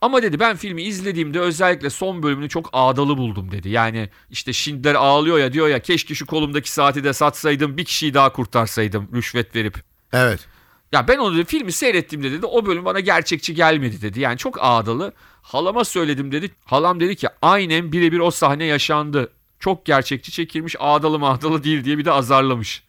Ama 0.00 0.22
dedi 0.22 0.40
ben 0.40 0.56
filmi 0.56 0.82
izlediğimde 0.82 1.40
özellikle 1.40 1.90
son 1.90 2.22
bölümünü 2.22 2.48
çok 2.48 2.70
ağdalı 2.72 3.16
buldum 3.18 3.52
dedi. 3.52 3.68
Yani 3.68 4.10
işte 4.30 4.52
Schindler 4.52 4.94
ağlıyor 4.94 5.38
ya 5.38 5.52
diyor 5.52 5.68
ya 5.68 5.82
keşke 5.82 6.14
şu 6.14 6.26
kolumdaki 6.26 6.70
saati 6.70 7.04
de 7.04 7.12
satsaydım 7.12 7.76
bir 7.76 7.84
kişiyi 7.84 8.14
daha 8.14 8.32
kurtarsaydım 8.32 9.08
rüşvet 9.14 9.56
verip. 9.56 9.78
Evet. 10.12 10.46
Ya 10.94 11.08
ben 11.08 11.18
onu 11.18 11.36
dedi, 11.36 11.44
filmi 11.44 11.72
seyrettiğimde 11.72 12.32
dedi 12.32 12.46
o 12.46 12.66
bölüm 12.66 12.84
bana 12.84 13.00
gerçekçi 13.00 13.54
gelmedi 13.54 14.02
dedi. 14.02 14.20
Yani 14.20 14.38
çok 14.38 14.56
ağdalı. 14.60 15.12
Halama 15.42 15.84
söyledim 15.84 16.32
dedi. 16.32 16.50
Halam 16.64 17.00
dedi 17.00 17.16
ki 17.16 17.28
aynen 17.42 17.92
birebir 17.92 18.18
o 18.18 18.30
sahne 18.30 18.64
yaşandı. 18.64 19.32
Çok 19.60 19.86
gerçekçi 19.86 20.32
çekilmiş 20.32 20.76
ağdalı 20.78 21.18
mağdalı 21.18 21.64
değil 21.64 21.84
diye 21.84 21.98
bir 21.98 22.04
de 22.04 22.10
azarlamış. 22.10 22.82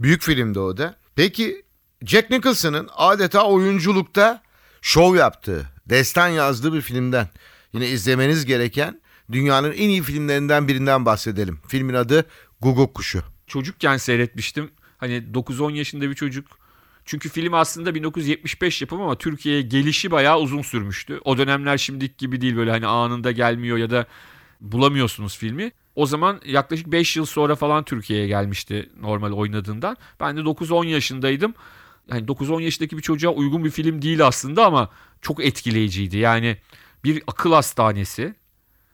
Büyük 0.00 0.22
filmdi 0.22 0.58
o 0.58 0.76
da. 0.76 0.96
Peki 1.16 1.62
Jack 2.06 2.30
Nicholson'ın 2.30 2.88
adeta 2.96 3.46
oyunculukta 3.46 4.42
şov 4.82 5.14
yaptığı, 5.14 5.66
destan 5.86 6.28
yazdığı 6.28 6.74
bir 6.74 6.80
filmden 6.80 7.28
yine 7.72 7.88
izlemeniz 7.88 8.46
gereken 8.46 9.00
dünyanın 9.32 9.72
en 9.72 9.88
iyi 9.88 10.02
filmlerinden 10.02 10.68
birinden 10.68 11.06
bahsedelim. 11.06 11.60
Filmin 11.68 11.94
adı 11.94 12.26
Guguk 12.60 12.94
Kuşu. 12.94 13.22
çocukken 13.46 13.96
seyretmiştim. 13.96 14.70
Hani 14.98 15.24
9-10 15.34 15.72
yaşında 15.72 16.10
bir 16.10 16.14
çocuk. 16.14 16.59
Çünkü 17.04 17.28
film 17.28 17.54
aslında 17.54 17.94
1975 17.94 18.80
yapımı 18.82 19.02
ama 19.02 19.18
Türkiye'ye 19.18 19.62
gelişi 19.62 20.10
bayağı 20.10 20.38
uzun 20.38 20.62
sürmüştü. 20.62 21.20
O 21.24 21.38
dönemler 21.38 21.78
şimdiki 21.78 22.14
gibi 22.18 22.40
değil 22.40 22.56
böyle 22.56 22.70
hani 22.70 22.86
anında 22.86 23.32
gelmiyor 23.32 23.78
ya 23.78 23.90
da 23.90 24.06
bulamıyorsunuz 24.60 25.38
filmi. 25.38 25.72
O 25.94 26.06
zaman 26.06 26.40
yaklaşık 26.46 26.86
5 26.86 27.16
yıl 27.16 27.26
sonra 27.26 27.56
falan 27.56 27.84
Türkiye'ye 27.84 28.26
gelmişti 28.26 28.90
normal 29.00 29.32
oynadığından. 29.32 29.96
Ben 30.20 30.36
de 30.36 30.40
9-10 30.40 30.86
yaşındaydım. 30.86 31.54
Yani 32.10 32.26
9-10 32.26 32.62
yaşındaki 32.62 32.96
bir 32.96 33.02
çocuğa 33.02 33.32
uygun 33.32 33.64
bir 33.64 33.70
film 33.70 34.02
değil 34.02 34.26
aslında 34.26 34.66
ama 34.66 34.90
çok 35.20 35.44
etkileyiciydi. 35.44 36.16
Yani 36.16 36.56
bir 37.04 37.22
akıl 37.26 37.52
hastanesi. 37.52 38.34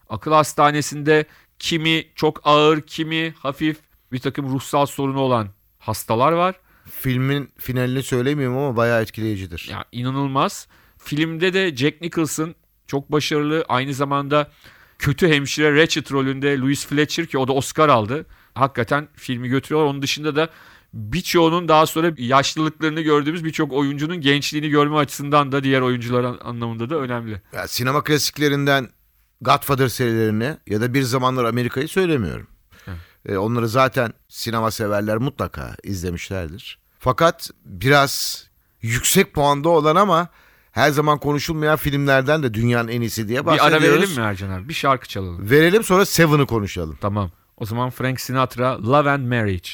Akıl 0.09 0.33
hastanesinde 0.33 1.27
kimi 1.59 2.07
çok 2.15 2.41
ağır, 2.45 2.81
kimi 2.81 3.35
hafif 3.39 3.77
bir 4.13 4.19
takım 4.19 4.55
ruhsal 4.55 4.87
sorunu 4.87 5.21
olan 5.21 5.49
hastalar 5.79 6.33
var. 6.33 6.55
Filmin 6.91 7.51
finalini 7.59 8.03
söylemiyorum 8.03 8.57
ama 8.59 8.77
bayağı 8.77 9.03
etkileyicidir. 9.03 9.69
Ya 9.71 9.85
inanılmaz. 9.93 10.69
Filmde 10.99 11.55
de 11.55 11.77
Jack 11.77 12.01
Nicholson 12.01 12.55
çok 12.87 13.13
başarılı. 13.13 13.65
Aynı 13.69 13.95
zamanda 13.95 14.51
kötü 14.99 15.29
hemşire 15.29 15.83
Ratchet 15.83 16.13
rolünde 16.13 16.59
Louis 16.59 16.87
Fletcher 16.87 17.27
ki 17.27 17.39
o 17.39 17.49
da 17.49 17.53
Oscar 17.53 17.89
aldı. 17.89 18.27
Hakikaten 18.55 19.09
filmi 19.15 19.49
götürüyorlar. 19.49 19.91
Onun 19.91 20.03
dışında 20.03 20.37
da 20.37 20.49
birçoğunun 20.95 21.69
daha 21.69 21.87
sonra 21.87 22.13
yaşlılıklarını 22.19 23.01
gördüğümüz 23.01 23.45
birçok 23.45 23.73
oyuncunun 23.73 24.21
gençliğini 24.21 24.69
görme 24.69 24.97
açısından 24.97 25.53
da 25.53 25.65
diğer 25.65 25.81
oyuncular 25.81 26.25
an- 26.25 26.39
anlamında 26.45 26.91
da 26.91 26.97
önemli. 26.97 27.41
Ya, 27.53 27.69
sinema 27.69 28.05
klasiklerinden 28.05 28.89
Godfather 29.41 29.89
serilerini 29.89 30.57
ya 30.67 30.81
da 30.81 30.95
Bir 30.95 31.03
Zamanlar 31.03 31.45
Amerika'yı 31.45 31.89
söylemiyorum. 31.89 32.47
E, 33.29 33.37
onları 33.37 33.69
zaten 33.69 34.13
sinema 34.29 34.71
severler 34.71 35.17
mutlaka 35.17 35.77
izlemişlerdir. 35.83 36.79
Fakat 36.99 37.51
biraz 37.65 38.45
yüksek 38.83 39.35
puanda 39.35 39.69
olan 39.69 39.97
ama 39.97 40.29
her 40.73 40.91
zaman 40.91 41.19
konuşulmayan 41.19 41.77
filmlerden 41.77 42.43
de 42.43 42.55
dünyanın 42.55 42.89
en 42.89 43.01
iyisi 43.01 43.29
diye 43.29 43.41
Bir 43.41 43.47
bahsediyoruz. 43.47 43.75
ara 43.75 43.83
verelim 43.93 44.11
mi 44.17 44.21
Ercan 44.21 44.51
abi? 44.51 44.69
Bir 44.69 44.75
şarkı 44.75 45.09
çalalım. 45.09 45.51
Verelim 45.51 45.85
sonra 45.85 46.05
Seven'ı 46.05 46.47
konuşalım. 46.47 46.99
Tamam. 47.01 47.31
O 47.57 47.67
zaman 47.67 47.91
Frank 47.91 48.21
Sinatra 48.21 48.83
Love 48.83 49.11
and 49.11 49.27
Marriage. 49.27 49.69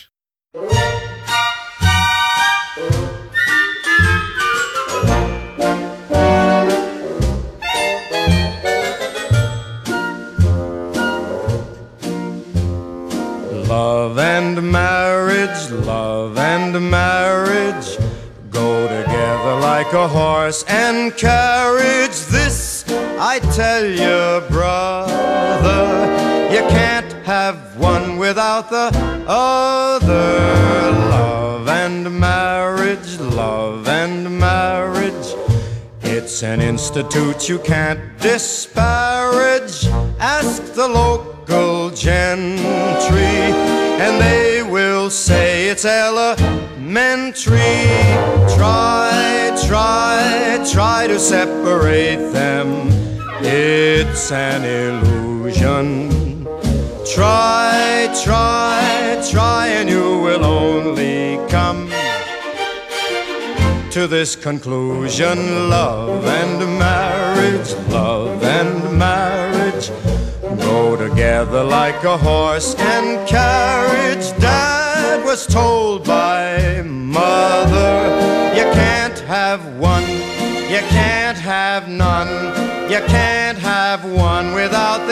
Institute 36.95 37.49
you 37.49 37.59
can't 37.59 38.19
disparage. 38.19 39.87
Ask 40.21 40.75
the 40.75 40.87
local 40.87 41.89
gentry, 41.89 43.39
and 44.05 44.21
they 44.21 44.63
will 44.63 45.09
say 45.09 45.71
it's 45.71 45.87
elementary. 45.87 47.57
Try, 48.59 49.57
try, 49.67 50.63
try 50.71 51.07
to 51.07 51.19
separate 51.19 52.31
them. 52.31 52.91
It's 53.41 54.31
an 54.31 54.63
illusion. 54.63 56.45
Try, 57.15 58.15
try, 58.23 59.19
try, 59.31 59.69
and 59.69 59.89
you 59.89 60.21
will 60.21 60.45
only 60.45 61.39
come 61.49 61.89
to 63.93 64.07
this 64.07 64.35
conclusion 64.35 65.69
love 65.69 66.25
and 66.25 66.59
marriage, 66.79 67.75
love 67.91 68.43
and 68.43 68.99
marriage 68.99 69.91
go 70.61 70.97
together 70.97 71.63
like 71.63 72.03
a 72.05 72.17
horse 72.17 72.75
and 72.79 73.29
carriage. 73.29 74.31
Dad 74.41 75.23
was 75.27 75.47
told 75.47 76.07
by 76.07 76.81
mother, 76.87 78.09
you 78.57 78.65
can't 78.73 79.19
have 79.19 79.61
one, 79.77 80.09
you 80.73 80.83
can't 80.89 81.37
have 81.37 81.87
none, 81.87 82.31
you 82.91 83.01
can't 83.09 83.59
have 83.59 84.11
one 84.11 84.55
without 84.55 85.07
the 85.07 85.12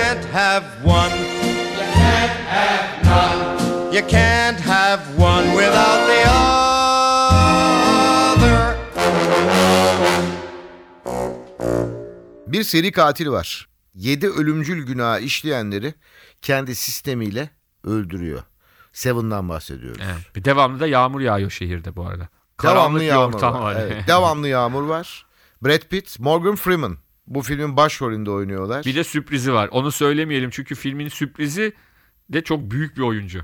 have 0.33 0.63
one, 0.85 1.11
you 1.11 1.85
can't 1.93 2.31
have 2.49 3.03
none, 3.03 3.93
you 3.95 4.01
can't 4.09 4.59
have 4.59 5.01
one 5.19 5.45
without 5.55 6.07
the 6.07 6.29
other. 6.29 6.41
Bir 12.47 12.63
seri 12.63 12.91
katil 12.91 13.29
var. 13.29 13.67
Yedi 13.93 14.27
ölümcül 14.29 14.85
günah 14.85 15.19
işleyenleri 15.19 15.93
kendi 16.41 16.75
sistemiyle 16.75 17.49
öldürüyor. 17.83 18.43
Seven'dan 18.93 19.49
bahsediyoruz. 19.49 20.01
Evet. 20.05 20.35
Bir 20.35 20.43
devamlı 20.45 20.79
da 20.79 20.87
yağmur 20.87 21.21
yağıyor 21.21 21.51
şehirde 21.51 21.95
bu 21.95 22.05
arada. 22.05 22.15
Devamlı 22.63 22.79
Karanlık 22.79 23.01
bir 23.01 23.05
yağmur 23.05 23.33
ortam 23.33 23.53
var. 23.53 23.61
var. 23.61 23.75
Evet, 23.81 24.03
devamlı 24.07 24.47
yağmur 24.47 24.83
var. 24.83 25.25
Brad 25.61 25.81
Pitt, 25.89 26.19
Morgan 26.19 26.55
Freeman 26.55 26.97
bu 27.35 27.41
filmin 27.41 27.77
başrolünde 27.77 28.31
oynuyorlar. 28.31 28.85
Bir 28.85 28.95
de 28.95 29.03
sürprizi 29.03 29.53
var. 29.53 29.69
Onu 29.71 29.91
söylemeyelim 29.91 30.49
çünkü 30.49 30.75
filmin 30.75 31.07
sürprizi 31.07 31.73
de 32.29 32.43
çok 32.43 32.71
büyük 32.71 32.97
bir 32.97 33.01
oyuncu. 33.01 33.41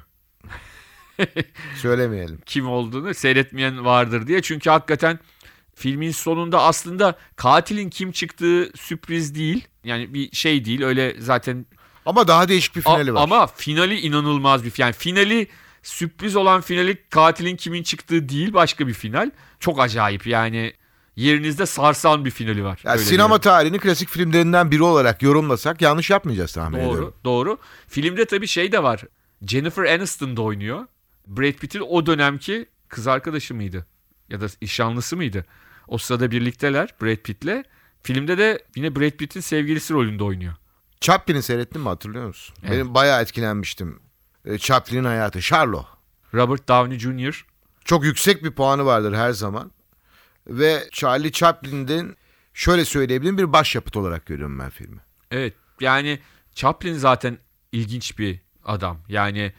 Söylemeyelim. 1.76 2.40
Kim 2.46 2.68
olduğunu 2.68 3.14
seyretmeyen 3.14 3.86
vardır 3.86 4.28
diye. 4.28 4.42
Çünkü 4.42 4.70
hakikaten 4.70 5.20
filmin 5.76 6.12
sonunda 6.12 6.62
aslında 6.62 7.18
katilin 7.36 7.90
kim 7.90 8.12
çıktığı 8.12 8.72
sürpriz 8.76 9.36
değil. 9.36 9.68
Yani 9.84 10.14
bir 10.14 10.36
şey 10.36 10.66
değil 10.66 10.84
öyle 10.84 11.16
zaten 11.20 11.66
Ama 12.06 12.28
daha 12.28 12.48
değişik 12.50 12.76
bir 12.76 12.82
A- 12.86 12.94
finali 12.96 13.14
var. 13.14 13.24
Ama 13.24 13.48
finali 13.48 14.00
inanılmaz 14.00 14.64
bir 14.64 14.74
yani 14.78 14.94
finali 14.94 15.48
sürpriz 15.84 16.36
olan 16.36 16.62
finali 16.62 17.10
katilin 17.10 17.56
kimin 17.56 17.84
çıktığı 17.84 18.30
değil 18.30 18.54
başka 18.54 18.88
bir 18.88 18.94
final. 18.94 19.32
Çok 19.60 19.80
acayip 19.80 20.28
yani 20.28 20.74
yerinizde 21.18 21.66
sarsan 21.66 22.26
bir 22.26 22.32
finali 22.32 22.64
var. 22.64 22.80
Ya 22.84 22.92
Öyle 22.92 23.04
sinema 23.04 23.28
diyorum. 23.28 23.42
tarihinin 23.42 23.78
klasik 23.80 24.10
filmlerinden 24.10 24.72
biri 24.72 24.84
olarak 24.84 25.22
yorumlasak 25.22 25.82
yanlış 25.82 26.10
yapmayacağız 26.10 26.54
tahmin 26.54 26.80
Doğru, 26.80 26.88
ediyorum. 26.92 27.14
doğru. 27.24 27.58
Filmde 27.88 28.26
tabii 28.26 28.48
şey 28.48 28.72
de 28.72 28.84
var. 28.84 29.04
Jennifer 29.48 29.84
Aniston 29.84 30.38
da 30.38 30.42
oynuyor. 30.42 30.86
Brad 31.28 31.54
Pitt'in 31.54 31.80
o 31.90 32.06
dönemki 32.06 32.66
kız 32.88 33.08
arkadaşı 33.08 33.56
mıydı? 33.56 33.86
Ya 34.30 34.42
da 34.42 34.46
nişanlısı 34.62 35.16
mıydı? 35.18 35.46
O 35.88 35.98
sırada 35.98 36.32
birlikteler 36.32 36.96
Brad 37.02 37.16
Pitt'le. 37.16 37.64
Filmde 38.04 38.38
de 38.38 38.64
yine 38.76 38.96
Brad 38.96 39.12
Pitt'in 39.12 39.40
sevgilisi 39.42 39.94
rolünde 39.94 40.24
oynuyor. 40.24 40.54
Chaplin'i 41.02 41.44
seyrettin 41.44 41.82
mi 41.82 41.88
hatırlıyor 41.90 42.28
musun? 42.28 42.56
Evet. 42.64 42.72
Benim 42.72 42.94
bayağı 42.94 43.22
etkilenmiştim. 43.22 44.00
E, 44.46 44.58
Chaplin'in 44.58 45.04
hayatı. 45.04 45.42
Charlo. 45.42 45.86
Robert 46.34 46.68
Downey 46.68 47.00
Jr. 47.00 47.46
Çok 47.86 48.04
yüksek 48.06 48.44
bir 48.44 48.52
puanı 48.52 48.86
vardır 48.86 49.14
her 49.14 49.32
zaman. 49.32 49.72
Ve 50.48 50.90
Charlie 50.92 51.32
Chaplin'den 51.32 52.16
şöyle 52.54 52.86
söyleyebilirim 52.86 53.38
bir 53.38 53.54
başyapıt 53.54 53.98
olarak 53.98 54.26
görüyorum 54.26 54.60
ben 54.60 54.70
filmi. 54.70 55.00
Evet 55.32 55.54
yani 55.80 56.20
Chaplin 56.54 56.94
zaten 56.94 57.38
ilginç 57.72 58.20
bir 58.20 58.40
adam. 58.66 58.98
Yani 59.08 59.54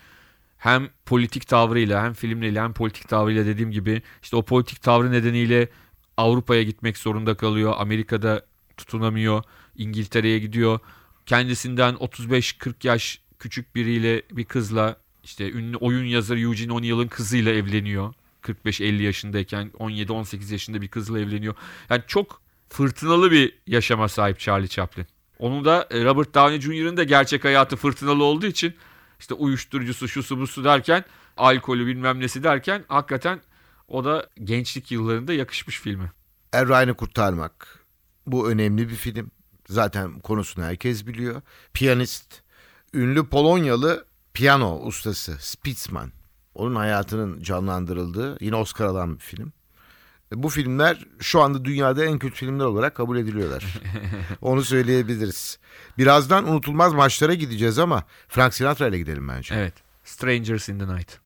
hem 0.58 0.88
politik 1.06 1.48
tavrıyla 1.48 2.04
hem 2.04 2.12
filmleriyle 2.12 2.60
hem 2.60 2.72
politik 2.72 3.08
tavrıyla 3.08 3.46
dediğim 3.46 3.70
gibi 3.70 4.02
işte 4.22 4.36
o 4.36 4.42
politik 4.42 4.82
tavrı 4.82 5.12
nedeniyle 5.12 5.68
Avrupa'ya 6.16 6.62
gitmek 6.62 6.98
zorunda 6.98 7.36
kalıyor. 7.36 7.74
Amerika'da 7.78 8.46
tutunamıyor. 8.76 9.42
İngiltere'ye 9.76 10.38
gidiyor. 10.38 10.78
Kendisinden 11.26 11.94
35-40 11.94 12.86
yaş 12.86 13.20
küçük 13.38 13.74
biriyle 13.74 14.22
bir 14.30 14.44
kızla 14.44 14.96
işte 15.24 15.50
ünlü 15.52 15.76
oyun 15.76 16.04
yazarı 16.04 16.40
Eugene 16.40 16.72
O'Neill'ın 16.72 17.08
kızıyla 17.08 17.52
evleniyor. 17.52 18.14
45-50 18.42 19.02
yaşındayken 19.02 19.70
17-18 19.78 20.52
yaşında 20.52 20.82
bir 20.82 20.88
kızla 20.88 21.20
evleniyor. 21.20 21.54
Yani 21.90 22.02
çok 22.06 22.40
fırtınalı 22.68 23.30
bir 23.30 23.58
yaşama 23.66 24.08
sahip 24.08 24.38
Charlie 24.38 24.68
Chaplin. 24.68 25.06
Onun 25.38 25.64
da 25.64 25.88
e, 25.90 26.04
Robert 26.04 26.34
Downey 26.34 26.60
Jr.'ın 26.60 26.96
da 26.96 27.04
gerçek 27.04 27.44
hayatı 27.44 27.76
fırtınalı 27.76 28.24
olduğu 28.24 28.46
için 28.46 28.74
işte 29.20 29.34
uyuşturucusu 29.34 30.08
şusu 30.08 30.38
busu 30.38 30.64
derken 30.64 31.04
alkolü 31.36 31.86
bilmem 31.86 32.20
nesi 32.20 32.42
derken 32.42 32.84
hakikaten 32.88 33.40
o 33.88 34.04
da 34.04 34.28
gençlik 34.44 34.90
yıllarında 34.90 35.32
yakışmış 35.32 35.80
filme. 35.80 36.12
Er 36.52 36.68
Ryan'ı 36.68 36.94
kurtarmak. 36.94 37.84
Bu 38.26 38.50
önemli 38.50 38.88
bir 38.88 38.94
film. 38.94 39.30
Zaten 39.68 40.20
konusunu 40.20 40.64
herkes 40.64 41.06
biliyor. 41.06 41.42
Piyanist. 41.72 42.40
Ünlü 42.94 43.26
Polonyalı 43.26 44.06
piyano 44.34 44.80
ustası 44.80 45.36
Spitzman. 45.40 46.12
Onun 46.58 46.74
hayatının 46.74 47.42
canlandırıldığı 47.42 48.36
yine 48.44 48.56
Oscar 48.56 48.84
alan 48.86 49.14
bir 49.14 49.20
film. 49.20 49.52
E, 50.32 50.42
Bu 50.42 50.48
filmler 50.48 51.06
şu 51.20 51.40
anda 51.40 51.64
dünyada 51.64 52.04
en 52.04 52.18
kötü 52.18 52.34
filmler 52.34 52.64
olarak 52.64 52.94
kabul 52.94 53.16
ediliyorlar. 53.18 53.64
Onu 54.40 54.62
söyleyebiliriz. 54.62 55.58
Birazdan 55.98 56.48
unutulmaz 56.48 56.92
maçlara 56.94 57.34
gideceğiz 57.34 57.78
ama 57.78 58.02
Frank 58.28 58.54
Sinatra 58.54 58.86
ile 58.88 58.98
gidelim 58.98 59.28
bence. 59.28 59.54
Evet. 59.54 59.74
Strangers 60.04 60.68
in 60.68 60.78
the 60.78 60.94
Night. 60.96 61.18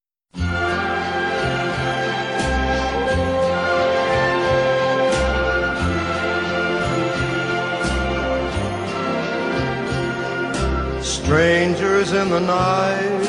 Strangers 11.03 12.12
in 12.12 12.29
the 12.31 12.40
night, 12.40 13.29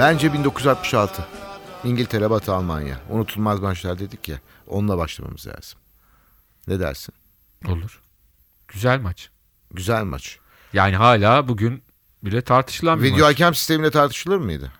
Bence 0.00 0.32
1966. 0.32 1.24
İngiltere, 1.84 2.30
Batı 2.30 2.54
Almanya. 2.54 3.00
Unutulmaz 3.10 3.60
maçlar 3.60 3.98
dedik 3.98 4.28
ya. 4.28 4.40
Onunla 4.66 4.98
başlamamız 4.98 5.46
lazım. 5.46 5.78
Ne 6.68 6.80
dersin? 6.80 7.14
Olur. 7.68 8.02
Güzel 8.68 9.00
maç. 9.00 9.30
Güzel 9.70 10.04
maç. 10.04 10.38
Yani 10.72 10.96
hala 10.96 11.48
bugün 11.48 11.82
bile 12.22 12.42
tartışılan 12.42 12.98
bir 12.98 13.04
Video 13.04 13.18
maç. 13.18 13.34
hakem 13.34 13.54
sistemiyle 13.54 13.90
tartışılır 13.90 14.36
mıydı? 14.36 14.72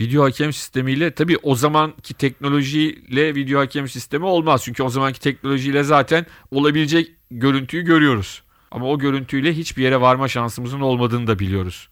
Video 0.00 0.24
hakem 0.24 0.52
sistemiyle 0.52 1.14
tabii 1.14 1.36
o 1.42 1.54
zamanki 1.54 2.14
teknolojiyle 2.14 3.34
video 3.34 3.60
hakem 3.60 3.88
sistemi 3.88 4.24
olmaz. 4.24 4.62
Çünkü 4.64 4.82
o 4.82 4.88
zamanki 4.88 5.20
teknolojiyle 5.20 5.82
zaten 5.82 6.26
olabilecek 6.50 7.12
görüntüyü 7.30 7.82
görüyoruz. 7.82 8.42
Ama 8.70 8.86
o 8.86 8.98
görüntüyle 8.98 9.52
hiçbir 9.52 9.82
yere 9.82 10.00
varma 10.00 10.28
şansımızın 10.28 10.80
olmadığını 10.80 11.26
da 11.26 11.38
biliyoruz. 11.38 11.88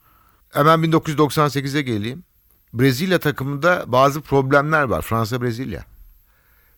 Hemen 0.51 0.81
1998'e 0.81 1.83
geleyim. 1.83 2.25
Brezilya 2.75 3.19
takımında 3.19 3.85
bazı 3.87 4.21
problemler 4.21 4.83
var. 4.83 5.03
Fransa 5.03 5.43
Brezilya. 5.43 5.85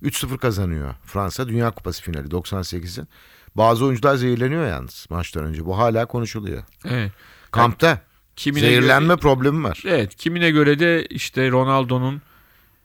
3-0 0.02 0.38
kazanıyor 0.38 0.94
Fransa 1.04 1.48
Dünya 1.48 1.70
Kupası 1.70 2.02
finali 2.02 2.28
98'in. 2.28 3.08
Bazı 3.54 3.84
oyuncular 3.84 4.16
zehirleniyor 4.16 4.66
yalnız 4.66 5.06
maçtan 5.10 5.44
önce. 5.44 5.66
Bu 5.66 5.78
hala 5.78 6.06
konuşuluyor. 6.06 6.62
Evet. 6.84 7.12
Kampta 7.50 8.00
Kimine 8.36 8.60
zehirlenme 8.60 9.06
göre, 9.06 9.16
problemi 9.16 9.64
var. 9.64 9.82
evet, 9.86 10.16
kimine 10.16 10.50
göre 10.50 10.78
de 10.78 11.06
işte 11.06 11.50
Ronaldo'nun 11.50 12.22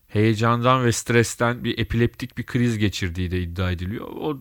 heyecandan 0.08 0.86
ve 0.86 0.92
stresten 0.92 1.64
bir 1.64 1.78
epileptik 1.80 2.38
bir 2.38 2.46
kriz 2.46 2.78
geçirdiği 2.78 3.32
de 3.32 3.42
iddia 3.42 3.72
ediliyor. 3.72 4.08
O 4.08 4.34
e, 4.38 4.40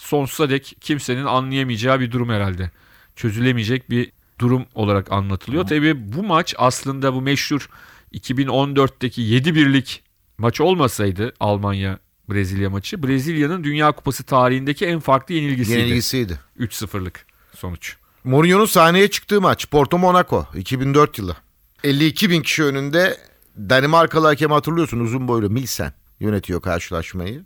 sonsuza 0.00 0.50
dek 0.50 0.76
kimsenin 0.80 1.24
anlayamayacağı 1.24 2.00
bir 2.00 2.10
durum 2.12 2.28
herhalde. 2.28 2.70
Çözülemeyecek 3.16 3.90
bir 3.90 4.12
durum 4.38 4.66
olarak 4.74 5.12
anlatılıyor. 5.12 5.66
Tabii 5.66 6.12
bu 6.12 6.22
maç 6.22 6.54
aslında 6.58 7.14
bu 7.14 7.20
meşhur 7.20 7.68
2014'teki 8.12 9.22
7-1'lik 9.22 10.02
maç 10.38 10.60
olmasaydı 10.60 11.34
Almanya 11.40 11.98
Brezilya 12.30 12.70
maçı 12.70 13.02
Brezilya'nın 13.02 13.64
Dünya 13.64 13.92
Kupası 13.92 14.24
tarihindeki 14.24 14.86
en 14.86 15.00
farklı 15.00 15.34
yenilgisiydi. 15.34 15.78
Yenilgisiydi. 15.78 16.40
3-0'lık 16.58 17.26
sonuç. 17.54 17.96
Mourinho'nun 18.24 18.66
sahneye 18.66 19.08
çıktığı 19.08 19.40
maç 19.40 19.70
Porto 19.70 19.98
Monaco 19.98 20.46
2004 20.54 21.18
yılı. 21.18 21.36
52 21.84 22.30
bin 22.30 22.42
kişi 22.42 22.64
önünde 22.64 23.16
Danimarkalı 23.56 24.26
hakem 24.26 24.50
hatırlıyorsun 24.50 25.00
uzun 25.00 25.28
boylu 25.28 25.50
Milsen 25.50 25.92
yönetiyor 26.20 26.62
karşılaşmayı. 26.62 27.44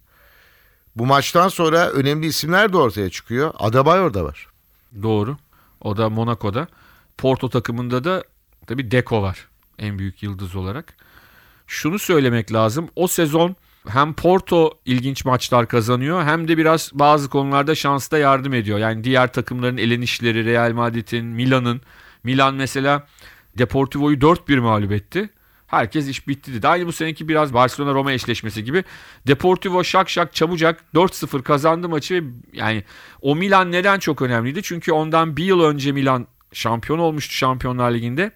Bu 0.96 1.06
maçtan 1.06 1.48
sonra 1.48 1.90
önemli 1.90 2.26
isimler 2.26 2.72
de 2.72 2.76
ortaya 2.76 3.10
çıkıyor. 3.10 3.54
Adebayor 3.58 4.14
da 4.14 4.24
var. 4.24 4.46
Doğru. 5.02 5.36
O 5.80 5.96
da 5.96 6.10
Monaco'da. 6.10 6.68
Porto 7.18 7.48
takımında 7.48 8.04
da 8.04 8.24
tabii 8.66 8.90
Deco 8.90 9.22
var 9.22 9.48
en 9.78 9.98
büyük 9.98 10.22
yıldız 10.22 10.56
olarak. 10.56 10.94
Şunu 11.66 11.98
söylemek 11.98 12.52
lazım. 12.52 12.88
O 12.96 13.06
sezon 13.08 13.56
hem 13.88 14.14
Porto 14.14 14.70
ilginç 14.84 15.24
maçlar 15.24 15.68
kazanıyor 15.68 16.24
hem 16.24 16.48
de 16.48 16.58
biraz 16.58 16.90
bazı 16.94 17.30
konularda 17.30 17.74
şansta 17.74 18.18
yardım 18.18 18.54
ediyor. 18.54 18.78
Yani 18.78 19.04
diğer 19.04 19.32
takımların 19.32 19.76
elenişleri 19.76 20.44
Real 20.44 20.72
Madrid'in, 20.72 21.24
Milan'ın. 21.24 21.80
Milan 22.24 22.54
mesela 22.54 23.06
Deportivo'yu 23.58 24.16
4-1 24.18 24.60
mağlup 24.60 24.92
etti. 24.92 25.30
Herkes 25.66 26.08
iş 26.08 26.28
bitti 26.28 26.54
dedi. 26.54 26.68
Aynı 26.68 26.86
bu 26.86 26.92
seneki 26.92 27.28
biraz 27.28 27.54
Barcelona-Roma 27.54 28.12
eşleşmesi 28.12 28.64
gibi. 28.64 28.84
Deportivo 29.26 29.84
şak 29.84 30.10
şak 30.10 30.34
çabucak 30.34 30.84
4-0 30.94 31.42
kazandı 31.42 31.88
maçı. 31.88 32.24
Yani 32.52 32.84
o 33.20 33.36
Milan 33.36 33.72
neden 33.72 33.98
çok 33.98 34.22
önemliydi? 34.22 34.62
Çünkü 34.62 34.92
ondan 34.92 35.36
bir 35.36 35.44
yıl 35.44 35.60
önce 35.60 35.92
Milan 35.92 36.26
şampiyon 36.52 36.98
olmuştu 36.98 37.34
Şampiyonlar 37.34 37.90
Ligi'nde. 37.90 38.32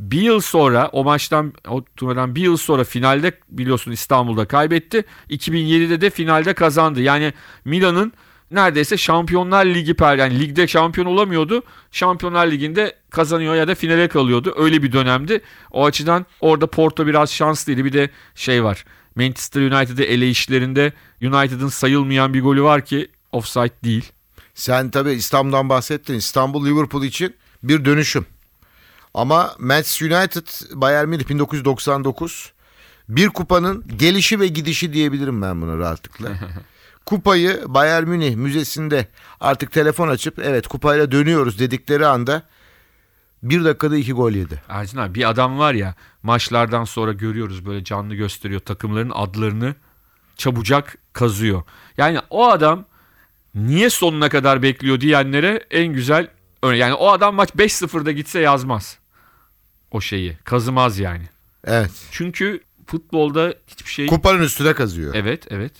Bir 0.00 0.20
yıl 0.20 0.40
sonra 0.40 0.88
o 0.92 1.04
maçtan 1.04 1.52
o 1.68 1.84
turnadan 1.96 2.34
bir 2.34 2.40
yıl 2.40 2.56
sonra 2.56 2.84
finalde 2.84 3.32
biliyorsun 3.48 3.92
İstanbul'da 3.92 4.44
kaybetti. 4.44 5.04
2007'de 5.30 6.00
de 6.00 6.10
finalde 6.10 6.54
kazandı. 6.54 7.00
Yani 7.00 7.32
Milan'ın 7.64 8.12
neredeyse 8.50 8.96
Şampiyonlar 8.96 9.66
Ligi 9.66 9.94
per 9.94 10.16
yani 10.16 10.40
ligde 10.40 10.66
şampiyon 10.66 11.06
olamıyordu. 11.06 11.62
Şampiyonlar 11.90 12.46
Ligi'nde 12.46 12.96
kazanıyor 13.10 13.54
ya 13.54 13.68
da 13.68 13.74
finale 13.74 14.08
kalıyordu. 14.08 14.54
Öyle 14.56 14.82
bir 14.82 14.92
dönemdi. 14.92 15.40
O 15.70 15.84
açıdan 15.84 16.26
orada 16.40 16.66
Porto 16.66 17.06
biraz 17.06 17.32
şanslıydı. 17.32 17.84
Bir 17.84 17.92
de 17.92 18.10
şey 18.34 18.64
var. 18.64 18.84
Manchester 19.16 19.60
United'ı 19.60 20.02
ele 20.02 20.30
işlerinde 20.30 20.92
United'ın 21.22 21.68
sayılmayan 21.68 22.34
bir 22.34 22.42
golü 22.42 22.62
var 22.62 22.84
ki 22.84 23.08
offside 23.32 23.84
değil. 23.84 24.12
Sen 24.54 24.90
tabii 24.90 25.10
İstanbul'dan 25.10 25.68
bahsettin. 25.68 26.14
İstanbul 26.14 26.66
Liverpool 26.66 27.04
için 27.04 27.34
bir 27.62 27.84
dönüşüm. 27.84 28.26
Ama 29.14 29.54
Manchester 29.58 30.10
United 30.10 30.46
Bayern 30.74 31.08
Münih 31.08 31.28
1999 31.28 32.52
bir 33.08 33.28
kupanın 33.28 33.84
gelişi 33.96 34.40
ve 34.40 34.46
gidişi 34.46 34.92
diyebilirim 34.92 35.42
ben 35.42 35.62
buna 35.62 35.78
rahatlıkla. 35.78 36.28
Kupayı 37.06 37.64
Bayern 37.66 38.08
Münih 38.08 38.36
Müzesi'nde 38.36 39.08
artık 39.40 39.72
telefon 39.72 40.08
açıp 40.08 40.38
evet 40.38 40.68
kupayla 40.68 41.12
dönüyoruz 41.12 41.58
dedikleri 41.58 42.06
anda 42.06 42.42
bir 43.42 43.64
dakikada 43.64 43.96
iki 43.96 44.12
gol 44.12 44.32
yedi. 44.32 44.62
Ercin 44.68 44.98
abi 44.98 45.14
bir 45.14 45.28
adam 45.30 45.58
var 45.58 45.74
ya 45.74 45.94
maçlardan 46.22 46.84
sonra 46.84 47.12
görüyoruz 47.12 47.66
böyle 47.66 47.84
canlı 47.84 48.14
gösteriyor 48.14 48.60
takımların 48.60 49.12
adlarını 49.14 49.74
çabucak 50.36 50.98
kazıyor. 51.12 51.62
Yani 51.96 52.18
o 52.30 52.48
adam 52.48 52.84
niye 53.54 53.90
sonuna 53.90 54.28
kadar 54.28 54.62
bekliyor 54.62 55.00
diyenlere 55.00 55.66
en 55.70 55.86
güzel. 55.86 56.28
Yani 56.64 56.94
o 56.94 57.10
adam 57.10 57.34
maç 57.34 57.50
5-0'da 57.50 58.12
gitse 58.12 58.40
yazmaz 58.40 58.99
o 59.90 60.00
şeyi 60.00 60.36
kazımaz 60.44 60.98
yani. 60.98 61.24
Evet. 61.64 61.90
Çünkü 62.10 62.60
futbolda 62.86 63.54
hiçbir 63.66 63.90
şey 63.90 64.06
Kupanın 64.06 64.42
üstüne 64.42 64.74
kazıyor. 64.74 65.14
Evet 65.14 65.46
evet. 65.50 65.72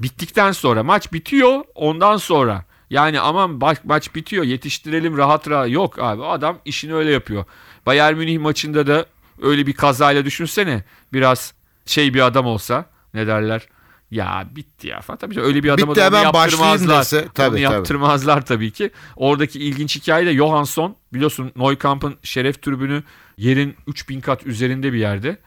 Bittikten 0.00 0.52
sonra 0.52 0.82
maç 0.82 1.12
bitiyor 1.12 1.64
ondan 1.74 2.16
sonra. 2.16 2.64
Yani 2.90 3.20
aman 3.20 3.50
ma- 3.50 3.76
maç 3.84 4.14
bitiyor 4.14 4.44
yetiştirelim 4.44 5.16
rahat 5.16 5.48
rahat. 5.50 5.70
Yok 5.70 5.98
abi 5.98 6.24
adam 6.24 6.58
işini 6.64 6.94
öyle 6.94 7.10
yapıyor. 7.10 7.44
Bayern 7.86 8.16
Münih 8.16 8.38
maçında 8.38 8.86
da 8.86 9.06
öyle 9.42 9.66
bir 9.66 9.72
kazayla 9.72 10.24
düşünsene. 10.24 10.84
Biraz 11.12 11.54
şey 11.86 12.14
bir 12.14 12.26
adam 12.26 12.46
olsa 12.46 12.84
ne 13.14 13.26
derler. 13.26 13.66
Ya 14.10 14.48
bitti 14.56 14.88
ya 14.88 15.00
falan. 15.00 15.18
Tabii 15.18 15.40
öyle 15.40 15.62
bir 15.62 15.68
adama 15.70 15.90
Bitti, 15.92 16.00
onu 16.00 16.06
hemen 16.06 16.22
yaptırmazlar. 16.22 17.00
dese, 17.00 17.16
onu 17.16 17.28
tabii, 17.34 17.50
tabii. 17.50 17.60
yaptırmazlar 17.60 18.46
tabii 18.46 18.70
ki. 18.70 18.90
Oradaki 19.16 19.58
ilginç 19.60 19.96
hikaye 19.96 20.26
de 20.26 20.34
Johansson. 20.34 20.96
Biliyorsun 21.12 21.52
Neukamp'ın 21.56 22.16
şeref 22.22 22.62
tribünü 22.62 23.02
yerin 23.40 23.76
3000 23.86 24.20
kat 24.20 24.46
üzerinde 24.46 24.92
bir 24.92 24.98
yerde. 24.98 25.38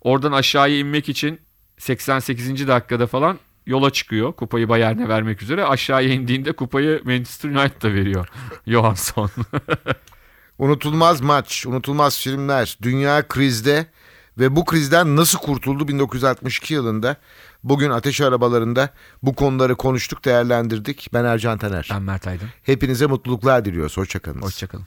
Oradan 0.00 0.32
aşağıya 0.32 0.78
inmek 0.78 1.08
için 1.08 1.40
88. 1.78 2.68
dakikada 2.68 3.06
falan 3.06 3.38
yola 3.66 3.90
çıkıyor. 3.90 4.32
Kupayı 4.32 4.68
Bayern'e 4.68 5.08
vermek 5.08 5.42
üzere. 5.42 5.64
Aşağıya 5.64 6.08
indiğinde 6.14 6.52
kupayı 6.52 7.02
Manchester 7.04 7.50
United'a 7.50 7.94
veriyor 7.94 8.28
Johansson. 8.66 9.30
Unutulmaz 10.58 11.20
maç, 11.20 11.66
unutulmaz 11.66 12.18
filmler, 12.20 12.78
dünya 12.82 13.28
krizde 13.28 13.86
ve 14.38 14.56
bu 14.56 14.64
krizden 14.64 15.16
nasıl 15.16 15.38
kurtuldu 15.38 15.88
1962 15.88 16.74
yılında. 16.74 17.16
Bugün 17.64 17.90
ateş 17.90 18.20
arabalarında 18.20 18.90
bu 19.22 19.34
konuları 19.34 19.76
konuştuk, 19.76 20.24
değerlendirdik. 20.24 21.08
Ben 21.14 21.24
Ercan 21.24 21.58
Taner. 21.58 21.88
ben 21.92 22.02
Mert 22.02 22.26
Aydın. 22.26 22.48
Hepinize 22.62 23.06
mutluluklar 23.06 23.64
diliyoruz. 23.64 23.96
Hoşçakalın. 23.96 24.42
Hoşçakalın. 24.42 24.86